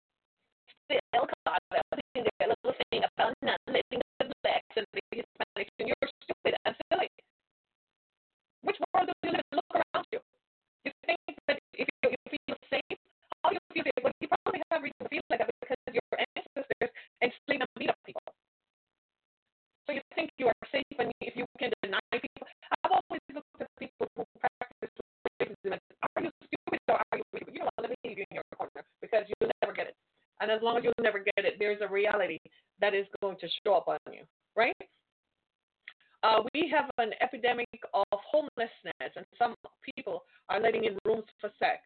still 0.87 0.99
caught 1.11 1.63
up 1.75 1.99
in 2.15 2.23
their 2.39 2.47
little 2.47 2.75
thing 2.91 3.03
about 3.03 3.33
not 3.41 3.59
letting 3.67 4.01
the 4.19 4.31
blacks 4.43 4.75
and 4.75 4.85
the 4.93 5.01
Hispanics, 5.11 5.71
and 5.79 5.87
you're 5.87 6.09
stupid 6.23 6.55
and 6.65 6.75
silly. 6.91 7.09
Which 8.63 8.77
world 8.93 9.07
do 9.07 9.27
you 9.27 9.31
live 9.35 9.43
in? 9.51 9.55
Look 9.59 9.71
around 9.75 10.07
you. 10.11 10.19
You 10.85 10.91
think 11.05 11.19
that 11.47 11.59
if 11.73 11.87
you, 12.03 12.09
if 12.11 12.31
you 12.31 12.39
feel 12.47 12.59
safe, 12.71 12.99
how 13.43 13.51
you 13.51 13.59
feel 13.73 13.83
safe? 13.83 14.03
Well, 14.03 14.13
you 14.19 14.27
probably 14.27 14.61
have 14.71 14.83
reason 14.83 15.03
to 15.03 15.09
feel 15.09 15.21
like 15.29 15.39
that 15.39 15.51
because 15.59 15.77
your 15.91 16.19
ancestors 16.35 16.91
enslaved 17.21 17.63
and 17.63 17.71
beat 17.79 17.89
up 17.89 17.99
people. 18.05 18.31
So 19.87 19.93
you 19.93 20.01
think 20.15 20.29
you 20.37 20.47
are 20.47 20.67
safe 20.71 20.99
and 20.99 21.11
if 21.21 21.35
you 21.35 21.45
can 21.59 21.71
deny 21.81 21.99
people. 22.11 22.47
I've 22.83 22.91
always 22.91 23.23
looked 23.33 23.61
at 23.61 23.67
people 23.79 24.07
who 24.15 24.23
practice 24.35 24.91
racism 25.39 25.79
and 25.79 25.81
are 26.15 26.23
you 26.23 26.31
stupid 26.43 26.79
or 26.91 26.99
are 26.99 27.17
you 27.17 27.23
You 27.51 27.59
know 27.59 27.71
what, 27.71 27.87
let 27.87 27.89
me 27.91 27.95
leave 28.03 28.17
you 28.19 28.25
in 28.29 28.35
your 28.35 28.43
corner 28.55 28.83
because 29.01 29.23
you'll 29.27 29.49
never 29.63 29.73
get 29.73 29.87
it. 29.87 29.95
And 30.41 30.51
as 30.51 30.61
long 30.61 30.77
as 30.77 30.83
you 30.83 30.91
never 31.01 31.19
get 31.19 31.45
it, 31.45 31.55
there's 31.57 31.79
a 31.81 31.87
reality 31.87 32.37
that 32.81 32.93
is 32.93 33.07
going 33.21 33.37
to 33.39 33.47
show 33.65 33.75
up 33.75 33.87
on 33.87 33.97
you, 34.11 34.23
right? 34.55 34.75
Uh, 36.21 36.43
we 36.53 36.69
have 36.69 36.89
an 36.97 37.11
epidemic 37.21 37.67
of 37.93 38.05
homelessness, 38.11 39.11
and 39.15 39.25
some 39.39 39.55
people 39.95 40.23
are 40.49 40.59
letting 40.59 40.83
in 40.83 40.97
rooms 41.05 41.23
for 41.39 41.49
sex. 41.59 41.79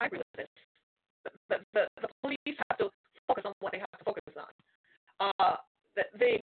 I 0.00 0.06
agree 0.06 0.18
with 0.18 0.46
this. 0.46 0.48
The, 1.50 1.56
the, 1.74 1.88
the 2.00 2.08
police 2.22 2.56
have 2.70 2.78
to 2.78 2.90
focus 3.28 3.44
on 3.46 3.52
what 3.60 3.72
they 3.72 3.78
have 3.78 3.92
to 3.98 4.04
focus 4.04 4.34
on. 4.36 4.48
Uh, 5.20 5.56
they, 6.18 6.40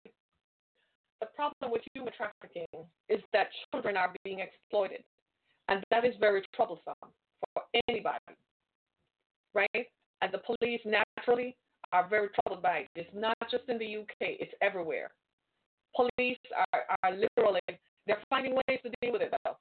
the 1.19 1.27
problem 1.35 1.71
with 1.71 1.81
human 1.93 2.13
trafficking 2.15 2.65
is 3.09 3.21
that 3.33 3.47
children 3.71 3.97
are 3.97 4.13
being 4.23 4.39
exploited, 4.39 5.03
and 5.69 5.83
that 5.91 6.05
is 6.05 6.13
very 6.19 6.43
troublesome 6.55 6.93
for 7.53 7.63
anybody, 7.87 8.17
right? 9.53 9.87
And 10.21 10.33
the 10.33 10.39
police 10.39 10.81
naturally 10.85 11.55
are 11.91 12.07
very 12.09 12.29
troubled 12.29 12.63
by 12.63 12.79
it. 12.79 12.87
It's 12.95 13.09
not 13.13 13.35
just 13.51 13.63
in 13.67 13.77
the 13.77 13.97
UK; 13.97 14.39
it's 14.39 14.53
everywhere. 14.61 15.11
Police 15.95 16.39
are, 16.73 16.83
are 17.03 17.11
literally 17.11 17.61
they're 18.07 18.23
finding 18.29 18.53
ways 18.53 18.79
to 18.83 18.91
deal 19.01 19.13
with 19.13 19.21
it 19.21 19.33
though. 19.45 19.57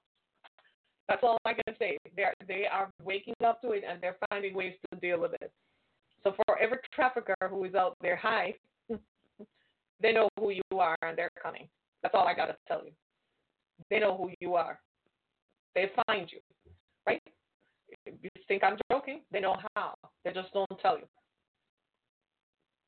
That's 1.09 1.23
all 1.23 1.39
I 1.45 1.53
can 1.53 1.75
say. 1.79 1.99
They're 2.17 2.35
they 2.49 2.65
are 2.71 2.91
waking 3.05 3.35
up 3.45 3.61
to 3.63 3.73
it 3.73 3.85
and 3.89 4.01
they're 4.01 4.17
finding 4.31 4.55
ways 4.55 4.75
to 4.91 4.99
deal 4.99 5.21
with 5.21 5.33
it. 5.35 5.53
So 6.25 6.35
for 6.47 6.59
every 6.59 6.79
trafficker 6.95 7.35
who 7.49 7.65
is 7.65 7.75
out 7.75 7.97
there, 8.01 8.17
hi, 8.17 8.55
they 10.03 10.13
know 10.13 10.29
who 10.39 10.51
you 10.51 10.63
are 10.79 10.97
and 11.03 11.17
they're 11.17 11.31
coming. 11.41 11.69
That's 12.03 12.15
all 12.15 12.27
I 12.27 12.35
gotta 12.35 12.57
tell 12.67 12.85
you. 12.85 12.93
They 13.91 14.01
know 14.01 14.17
who 14.17 14.31
you 14.41 14.55
are. 14.55 14.79
They 15.75 15.91
find 16.07 16.29
you, 16.31 16.41
right? 17.07 17.23
You 18.07 18.31
think 18.49 18.65
I'm 18.65 18.77
joking? 18.91 19.21
They 19.31 19.41
know 19.41 19.57
how. 19.75 19.95
They 20.25 20.33
just 20.33 20.53
don't 20.53 20.69
tell 20.81 20.99
you. 20.99 21.05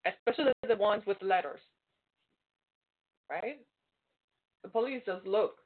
Especially 0.07 0.53
the 0.69 0.77
ones 0.77 1.03
with 1.07 1.17
letters, 1.23 1.61
right? 3.31 3.59
The 4.63 4.69
police 4.69 5.03
just 5.07 5.27
look. 5.27 5.57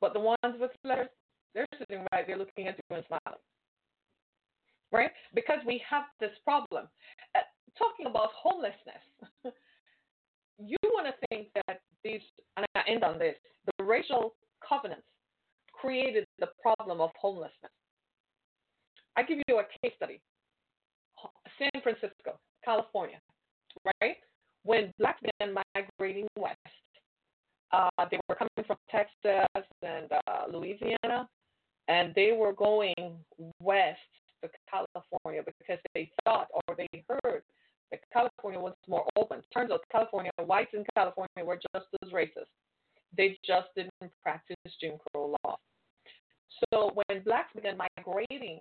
But 0.00 0.12
the 0.12 0.20
ones 0.20 0.56
with 0.60 0.70
letters, 0.84 1.08
they're 1.54 1.66
sitting 1.78 2.04
right 2.12 2.26
there 2.26 2.38
looking 2.38 2.68
at 2.68 2.76
you 2.76 2.96
and 2.96 3.04
smiling. 3.06 3.40
Right? 4.92 5.10
Because 5.34 5.58
we 5.66 5.82
have 5.88 6.04
this 6.20 6.30
problem. 6.44 6.88
Uh, 7.34 7.40
talking 7.76 8.06
about 8.06 8.30
homelessness, 8.32 9.04
you 10.58 10.76
want 10.84 11.06
to 11.06 11.26
think 11.28 11.48
that 11.54 11.80
these, 12.04 12.20
and 12.56 12.66
I 12.74 12.82
end 12.88 13.04
on 13.04 13.18
this, 13.18 13.34
the 13.78 13.84
racial 13.84 14.34
covenants 14.66 15.06
created 15.72 16.24
the 16.38 16.48
problem 16.60 17.00
of 17.00 17.10
homelessness. 17.20 17.72
I 19.16 19.22
give 19.22 19.38
you 19.48 19.58
a 19.58 19.64
case 19.82 19.94
study. 19.96 20.20
San 21.58 21.82
Francisco, 21.82 22.38
California, 22.64 23.18
right? 24.00 24.16
When 24.64 24.92
black 24.98 25.18
men 25.40 25.54
migrating 25.74 26.26
west, 26.38 26.58
uh, 27.72 27.88
they 28.10 28.18
were 28.28 28.34
coming 28.36 28.66
from 28.66 28.76
Texas 28.90 29.66
and 29.82 30.06
uh, 30.12 30.44
Louisiana, 30.50 31.28
and 31.88 32.14
they 32.14 32.32
were 32.32 32.52
going 32.52 32.94
west 33.60 33.98
to 34.42 34.48
California 34.70 35.42
because 35.44 35.80
they 35.94 36.10
thought 36.24 36.46
or 36.52 36.76
they 36.76 37.04
heard 37.08 37.42
that 37.90 38.00
California 38.12 38.60
was 38.60 38.74
more 38.88 39.04
open. 39.16 39.40
Turns 39.52 39.70
out 39.70 39.80
California, 39.90 40.30
whites 40.44 40.70
in 40.74 40.84
California 40.94 41.44
were 41.44 41.58
just 41.74 41.86
as 42.02 42.10
racist. 42.10 42.50
They 43.16 43.38
just 43.46 43.68
didn't 43.74 43.92
practice 44.22 44.56
Jim 44.80 44.92
Crow 45.12 45.34
law. 45.44 45.56
So 46.72 46.92
when 46.94 47.22
blacks 47.22 47.52
began 47.54 47.76
migrating, 47.76 48.60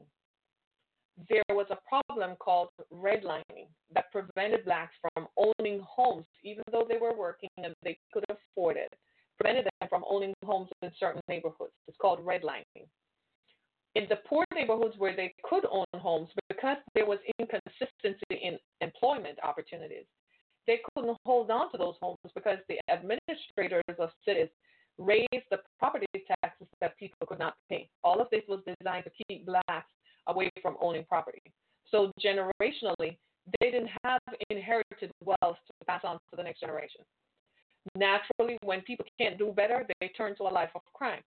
there 1.30 1.44
was 1.50 1.66
a 1.72 1.78
problem 1.88 2.36
called 2.40 2.70
redlining 2.94 3.68
that 3.94 4.12
prevented 4.12 4.66
blacks 4.66 4.94
from 5.02 5.28
owning 5.36 5.82
homes, 5.82 6.26
even 6.44 6.64
though 6.72 6.86
they 6.88 6.98
were 6.98 7.18
working 7.18 7.50
and 7.58 7.74
they 7.84 7.98
could 8.14 8.24
afford 8.30 8.78
it. 8.78 8.94
Prevented 9.40 9.66
them 9.66 9.90
from 9.90 10.04
owning 10.10 10.34
homes 10.46 10.70
in 10.82 10.92
certain 11.00 11.22
neighborhoods. 11.28 11.74
It's 11.88 11.98
called 11.98 12.26
redlining 12.26 12.88
in 13.98 14.06
the 14.10 14.18
poor 14.28 14.46
neighborhoods 14.54 14.94
where 15.00 15.16
they 15.16 15.34
could 15.44 15.66
own 15.72 15.86
homes, 15.96 16.30
because 16.50 16.78
there 16.94 17.08
was 17.08 17.18
inconsistency 17.40 18.22
in 18.30 18.60
employment 18.82 19.40
opportunities, 19.44 20.06
they 20.68 20.80
couldn't 20.94 21.18
hold 21.26 21.50
on 21.50 21.72
to 21.72 21.78
those 21.80 21.96
homes 22.00 22.18
because 22.36 22.60
the 22.70 22.78
administrators 22.92 23.98
of 23.98 24.10
cities 24.24 24.50
raised 25.00 25.48
the 25.50 25.58
property 25.80 26.06
taxes 26.44 26.68
that 26.80 26.96
people 26.98 27.26
could 27.28 27.40
not 27.40 27.56
pay. 27.70 27.90
All 28.04 28.22
of 28.22 28.28
this 28.32 28.44
was 28.48 28.62
designed 28.80 29.06
to 29.06 29.12
keep 29.28 29.48
blacks 29.48 29.92
away 30.28 30.52
from 30.62 30.78
owning 30.80 31.06
property. 31.06 31.42
So 31.90 32.12
generationally, 32.24 33.18
they 33.60 33.72
didn't 33.72 33.90
have 34.04 34.22
inherited 34.52 35.12
wealth 35.24 35.58
to 35.68 35.86
pass 35.88 36.02
on 36.04 36.16
to 36.16 36.36
the 36.36 36.44
next 36.44 36.60
generation. 36.60 37.02
Naturally, 37.96 38.58
when 38.64 38.82
people 38.82 39.06
can't 39.20 39.40
do 39.40 39.54
better, 39.56 39.86
they 40.02 40.10
turn 40.10 40.36
to 40.36 40.44
a 40.44 40.54
life 40.54 40.70
of 40.76 40.82
crime. 40.94 41.22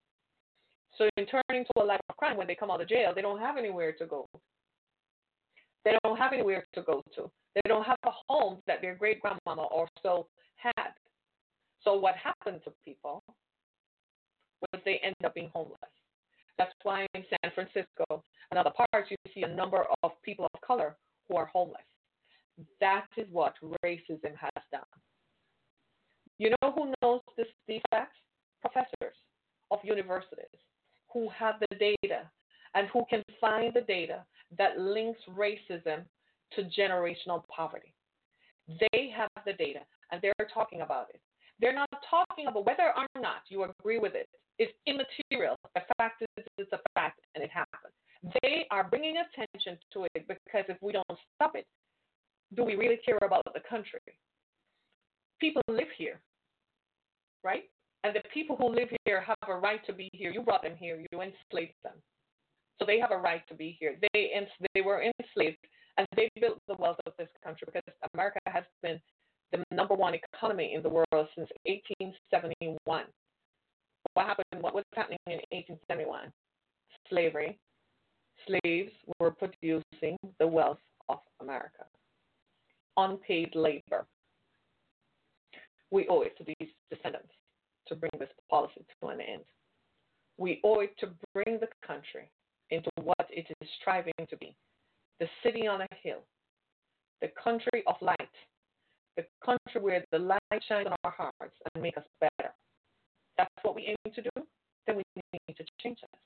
So 0.98 1.08
in 1.16 1.26
turning 1.26 1.64
to 1.64 1.82
a 1.82 1.84
life 1.84 2.00
of 2.08 2.16
crime, 2.16 2.36
when 2.36 2.46
they 2.46 2.54
come 2.54 2.70
out 2.70 2.80
of 2.80 2.88
jail, 2.88 3.12
they 3.14 3.22
don't 3.22 3.38
have 3.40 3.56
anywhere 3.56 3.92
to 3.92 4.06
go. 4.06 4.28
They 5.84 5.96
don't 6.04 6.18
have 6.18 6.32
anywhere 6.32 6.66
to 6.74 6.82
go 6.82 7.02
to. 7.16 7.30
They 7.54 7.62
don't 7.66 7.84
have 7.84 7.96
a 8.04 8.10
home 8.28 8.58
that 8.66 8.80
their 8.80 8.94
great 8.94 9.20
grandmama 9.20 9.62
or 9.64 9.88
so 10.02 10.26
had. 10.56 10.92
So 11.82 11.94
what 11.94 12.14
happened 12.16 12.60
to 12.64 12.72
people 12.84 13.22
was 14.60 14.82
they 14.84 15.00
end 15.02 15.14
up 15.24 15.34
being 15.34 15.50
homeless. 15.54 15.78
That's 16.58 16.72
why 16.82 17.06
in 17.14 17.24
San 17.30 17.50
Francisco 17.54 18.22
and 18.50 18.58
other 18.58 18.72
parts 18.92 19.10
you 19.10 19.16
see 19.34 19.42
a 19.42 19.48
number 19.48 19.84
of 20.02 20.12
people 20.22 20.46
of 20.52 20.60
color 20.60 20.96
who 21.28 21.36
are 21.36 21.46
homeless. 21.46 21.80
That 22.80 23.06
is 23.16 23.26
what 23.32 23.54
racism 23.82 24.36
has 24.38 24.62
done. 24.70 24.82
You 26.38 26.50
know 26.50 26.72
who 26.72 26.92
knows 27.02 27.20
this, 27.36 27.46
these? 27.66 27.80
Professors 28.60 29.16
of 29.70 29.78
universities 29.82 30.60
who 31.12 31.28
have 31.30 31.56
the 31.60 31.76
data 31.76 32.30
and 32.74 32.88
who 32.88 33.04
can 33.08 33.22
find 33.40 33.72
the 33.74 33.80
data 33.82 34.24
that 34.58 34.78
links 34.78 35.20
racism 35.28 36.04
to 36.52 36.62
generational 36.78 37.42
poverty. 37.48 37.94
They 38.68 39.12
have 39.16 39.30
the 39.44 39.52
data 39.52 39.80
and 40.12 40.20
they're 40.22 40.48
talking 40.52 40.82
about 40.82 41.08
it. 41.10 41.20
They're 41.60 41.74
not 41.74 41.90
talking 42.08 42.46
about 42.46 42.64
whether 42.64 42.92
or 42.96 43.06
not 43.20 43.42
you 43.48 43.64
agree 43.64 43.98
with 43.98 44.14
it. 44.14 44.28
It's 44.58 44.72
immaterial. 44.86 45.56
The 45.74 45.82
fact 45.98 46.22
is, 46.36 46.44
it's 46.58 46.72
a 46.72 46.78
fact 46.94 47.20
and 47.34 47.44
it 47.44 47.50
happens. 47.50 47.94
They 48.42 48.66
are 48.70 48.84
bringing 48.84 49.16
attention 49.16 49.78
to 49.92 50.06
it 50.14 50.26
because 50.28 50.64
if 50.68 50.76
we 50.82 50.92
don't 50.92 51.06
stop 51.36 51.56
it, 51.56 51.66
do 52.56 52.64
we 52.64 52.74
really 52.74 52.98
care 53.04 53.18
about 53.22 53.42
the 53.54 53.60
country? 53.68 54.00
People 55.40 55.62
live 55.68 55.88
here, 55.96 56.20
right? 57.42 57.64
And 58.02 58.14
the 58.14 58.22
people 58.32 58.56
who 58.56 58.68
live 58.74 58.88
here 59.04 59.20
have 59.20 59.36
a 59.46 59.54
right 59.54 59.84
to 59.86 59.92
be 59.92 60.08
here. 60.12 60.30
You 60.30 60.42
brought 60.42 60.62
them 60.62 60.76
here. 60.76 61.04
You 61.12 61.20
enslaved 61.20 61.74
them. 61.84 61.94
So 62.78 62.86
they 62.86 62.98
have 62.98 63.10
a 63.10 63.18
right 63.18 63.46
to 63.48 63.54
be 63.54 63.76
here. 63.78 63.96
They 64.14 64.32
they 64.74 64.80
were 64.80 65.02
enslaved 65.02 65.58
and 65.98 66.06
they 66.16 66.30
built 66.40 66.60
the 66.66 66.76
wealth 66.78 66.96
of 67.06 67.12
this 67.18 67.28
country 67.44 67.66
because 67.66 67.82
America 68.14 68.38
has 68.46 68.64
been 68.82 68.98
the 69.52 69.62
number 69.70 69.94
one 69.94 70.14
economy 70.14 70.72
in 70.74 70.82
the 70.82 70.88
world 70.88 71.28
since 71.36 71.50
1871. 71.64 73.04
What 74.14 74.26
happened? 74.26 74.62
What 74.62 74.74
was 74.74 74.84
happening 74.94 75.18
in 75.26 75.40
1871? 75.50 76.32
Slavery. 77.10 77.58
Slaves 78.46 78.92
were 79.18 79.30
producing 79.30 80.16
the 80.38 80.46
wealth 80.46 80.78
of 81.10 81.18
America. 81.42 81.84
Unpaid 82.96 83.54
labor. 83.54 84.06
We 85.90 86.06
owe 86.08 86.22
it 86.22 86.38
to 86.38 86.44
these 86.44 86.70
descendants 86.90 87.32
to 87.88 87.94
bring 87.94 88.12
this 88.18 88.28
policy 88.48 88.84
to 89.00 89.08
an 89.08 89.20
end. 89.20 89.44
We 90.38 90.60
owe 90.64 90.80
it 90.80 90.96
to 91.00 91.08
bring 91.34 91.58
the 91.60 91.68
country 91.86 92.30
into 92.70 92.90
what 93.02 93.26
it 93.28 93.46
is 93.60 93.68
striving 93.80 94.12
to 94.28 94.36
be 94.36 94.54
the 95.18 95.28
city 95.44 95.66
on 95.66 95.82
a 95.82 95.86
hill, 96.02 96.22
the 97.20 97.28
country 97.42 97.82
of 97.86 97.94
light, 98.00 98.16
the 99.16 99.24
country 99.44 99.80
where 99.80 100.02
the 100.12 100.18
light 100.18 100.40
shines 100.66 100.86
on 100.86 100.96
our 101.04 101.10
hearts 101.10 101.54
and 101.74 101.82
make 101.82 101.96
us 101.98 102.04
better. 102.20 102.52
That's 103.36 103.50
what 103.62 103.74
we 103.74 103.88
aim 103.88 104.12
to 104.14 104.22
do. 104.22 104.30
Then 104.86 104.96
we 104.96 105.02
need 105.16 105.56
to 105.56 105.64
change 105.82 105.98
this 106.00 106.20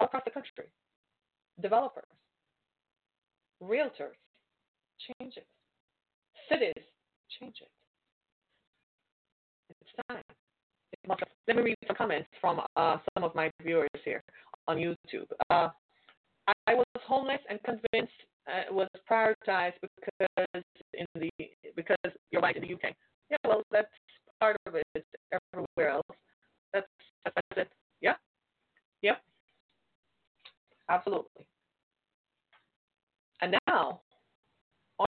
across 0.00 0.22
the 0.24 0.30
country. 0.30 0.66
Developers, 1.60 2.04
realtors, 3.62 4.16
change 5.18 5.36
it. 5.36 5.46
Cities, 6.50 6.84
change 7.40 7.56
it. 7.60 7.70
It's 9.70 10.06
time. 10.08 10.22
Let 11.46 11.56
me 11.56 11.62
read 11.62 11.76
some 11.86 11.96
comments 11.96 12.28
from 12.40 12.60
uh, 12.76 12.98
some 13.14 13.24
of 13.24 13.34
my 13.34 13.50
viewers 13.62 13.88
here 14.04 14.22
on 14.66 14.76
YouTube. 14.76 15.26
Uh, 15.50 15.68
I 16.66 16.74
was 16.74 16.86
homeless 17.06 17.40
and 17.48 17.58
convinced 17.62 18.12
uh, 18.48 18.72
was 18.72 18.88
prioritized 19.10 19.74
because 19.82 20.62
in 20.94 21.06
the 21.14 21.30
because 21.76 21.96
you're 22.30 22.42
white 22.42 22.56
in 22.56 22.62
the 22.62 22.74
UK. 22.74 22.94
Yeah, 23.30 23.36
well, 23.44 23.62
that's 23.70 23.88
part 24.40 24.56
of 24.66 24.74
it. 24.74 24.84
It's 24.94 25.06
everywhere 25.32 25.90
else, 25.92 26.06
that's 26.72 26.86
that's 27.24 27.36
it. 27.56 27.68
Yeah, 28.00 28.14
yeah, 29.02 29.16
absolutely. 30.88 31.46
And 33.40 33.54
now, 33.68 34.00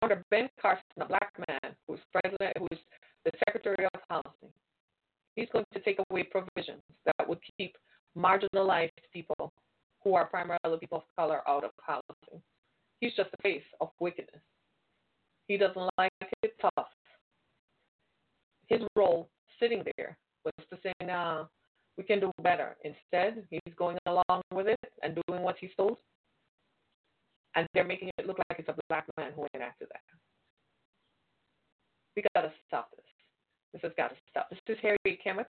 under 0.03 0.23
Ben 0.31 0.49
Carson, 0.61 0.83
a 1.01 1.05
black 1.05 1.33
man 1.49 1.75
who's 1.87 2.01
president, 2.13 2.57
who's 2.59 2.81
the 3.25 3.33
Secretary 3.47 3.87
of 3.95 4.01
Housing, 4.09 4.53
he's 5.37 5.49
going 5.53 5.65
to 5.73 5.81
take 5.81 5.99
away 6.11 6.25
provisions 6.25 6.83
that 7.05 7.29
would 7.29 7.39
keep 7.59 7.77
marginalized 8.19 8.91
people 9.13 9.53
who 10.03 10.15
are 10.15 10.27
primarily 10.27 10.79
people 10.81 10.99
of 10.99 11.05
color 11.17 11.43
out 11.47 11.63
of 11.63 11.71
housing. 11.83 12.43
He's 13.01 13.13
just 13.15 13.31
the 13.31 13.37
face 13.43 13.63
of 13.81 13.91
wickedness. 14.01 14.43
He 15.47 15.57
doesn't 15.57 15.91
like 15.99 16.11
it 16.43 16.55
tough. 16.61 16.89
His 18.69 18.81
role 18.97 19.29
sitting 19.61 19.85
there 19.97 20.17
was 20.45 20.55
to 20.71 20.79
say, 20.83 20.93
nah, 21.05 21.45
we 21.97 22.05
can 22.05 22.21
do 22.21 22.33
better. 22.43 22.77
Instead, 22.85 23.45
he's 23.51 23.75
going 23.77 23.99
along 24.07 24.43
with 24.53 24.67
it 24.67 24.79
and 25.03 25.19
doing 25.27 25.43
what 25.43 25.57
he's 25.61 25.71
told. 25.77 25.99
And 27.55 27.67
they're 27.75 27.85
making 27.85 28.11
it 28.19 28.27
look 28.27 28.39
like 28.51 28.59
it's 28.59 28.69
a 28.69 28.75
black 28.89 29.07
man 29.17 29.33
who 29.35 29.47
enacted 29.55 29.89
that. 29.93 30.01
We 32.17 32.25
got 32.35 32.43
to 32.43 32.53
stop 32.67 32.91
this. 32.97 33.16
This 33.77 33.91
has 33.91 33.93
got 33.99 34.09
to 34.09 34.17
stop. 34.31 34.49
This 34.49 34.59
is 34.69 34.79
Harriet 34.81 35.21
Kemick 35.23 35.45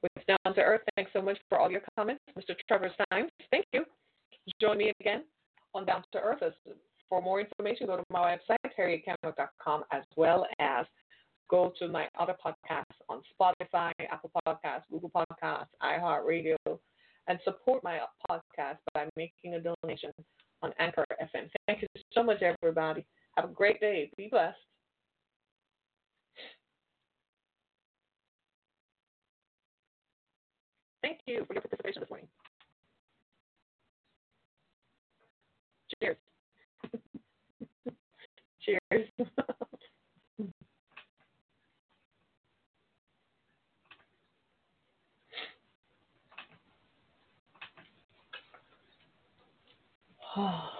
with 0.00 0.26
Down 0.28 0.54
to 0.54 0.60
Earth. 0.60 0.82
Thanks 0.94 1.10
so 1.12 1.20
much 1.20 1.36
for 1.48 1.58
all 1.58 1.68
your 1.68 1.80
comments. 1.98 2.22
Mr. 2.38 2.54
Trevor 2.68 2.92
Stein, 2.94 3.28
thank 3.50 3.64
you. 3.72 3.84
Join 4.60 4.78
me 4.78 4.92
again 5.00 5.24
on 5.74 5.84
Down 5.84 6.04
to 6.12 6.18
Earth. 6.20 6.44
For 7.08 7.20
more 7.20 7.40
information, 7.40 7.88
go 7.88 7.96
to 7.96 8.04
my 8.08 8.36
website, 8.36 8.70
harrietkemick.com, 8.78 9.82
as 9.90 10.04
well 10.16 10.46
as 10.60 10.86
go 11.50 11.72
to 11.80 11.88
my 11.88 12.06
other 12.16 12.36
podcasts 12.44 12.84
on 13.08 13.20
Spotify, 13.34 13.90
Apple 14.12 14.30
Podcasts, 14.46 14.82
Google 14.88 15.10
Podcasts, 15.10 15.66
iHeartRadio, 15.82 16.56
and 17.26 17.40
support 17.42 17.82
my 17.82 17.98
podcast 18.30 18.78
by 18.94 19.08
making 19.16 19.54
a 19.54 19.60
donation 19.60 20.12
on 20.62 20.72
Anchor 20.78 21.04
FM. 21.20 21.48
Thank 21.66 21.82
you 21.82 21.88
so 22.12 22.22
much, 22.22 22.42
everybody. 22.42 23.04
Have 23.36 23.46
a 23.50 23.52
great 23.52 23.80
day. 23.80 24.08
Be 24.16 24.28
blessed. 24.30 24.56
Thank 31.06 31.20
you 31.26 31.44
for 31.46 31.54
your 31.54 31.62
participation 31.62 32.02
this 32.02 32.10
morning. 32.10 32.26
Cheers. 36.02 36.16
Cheers. 38.60 39.08
Oh. 50.36 50.70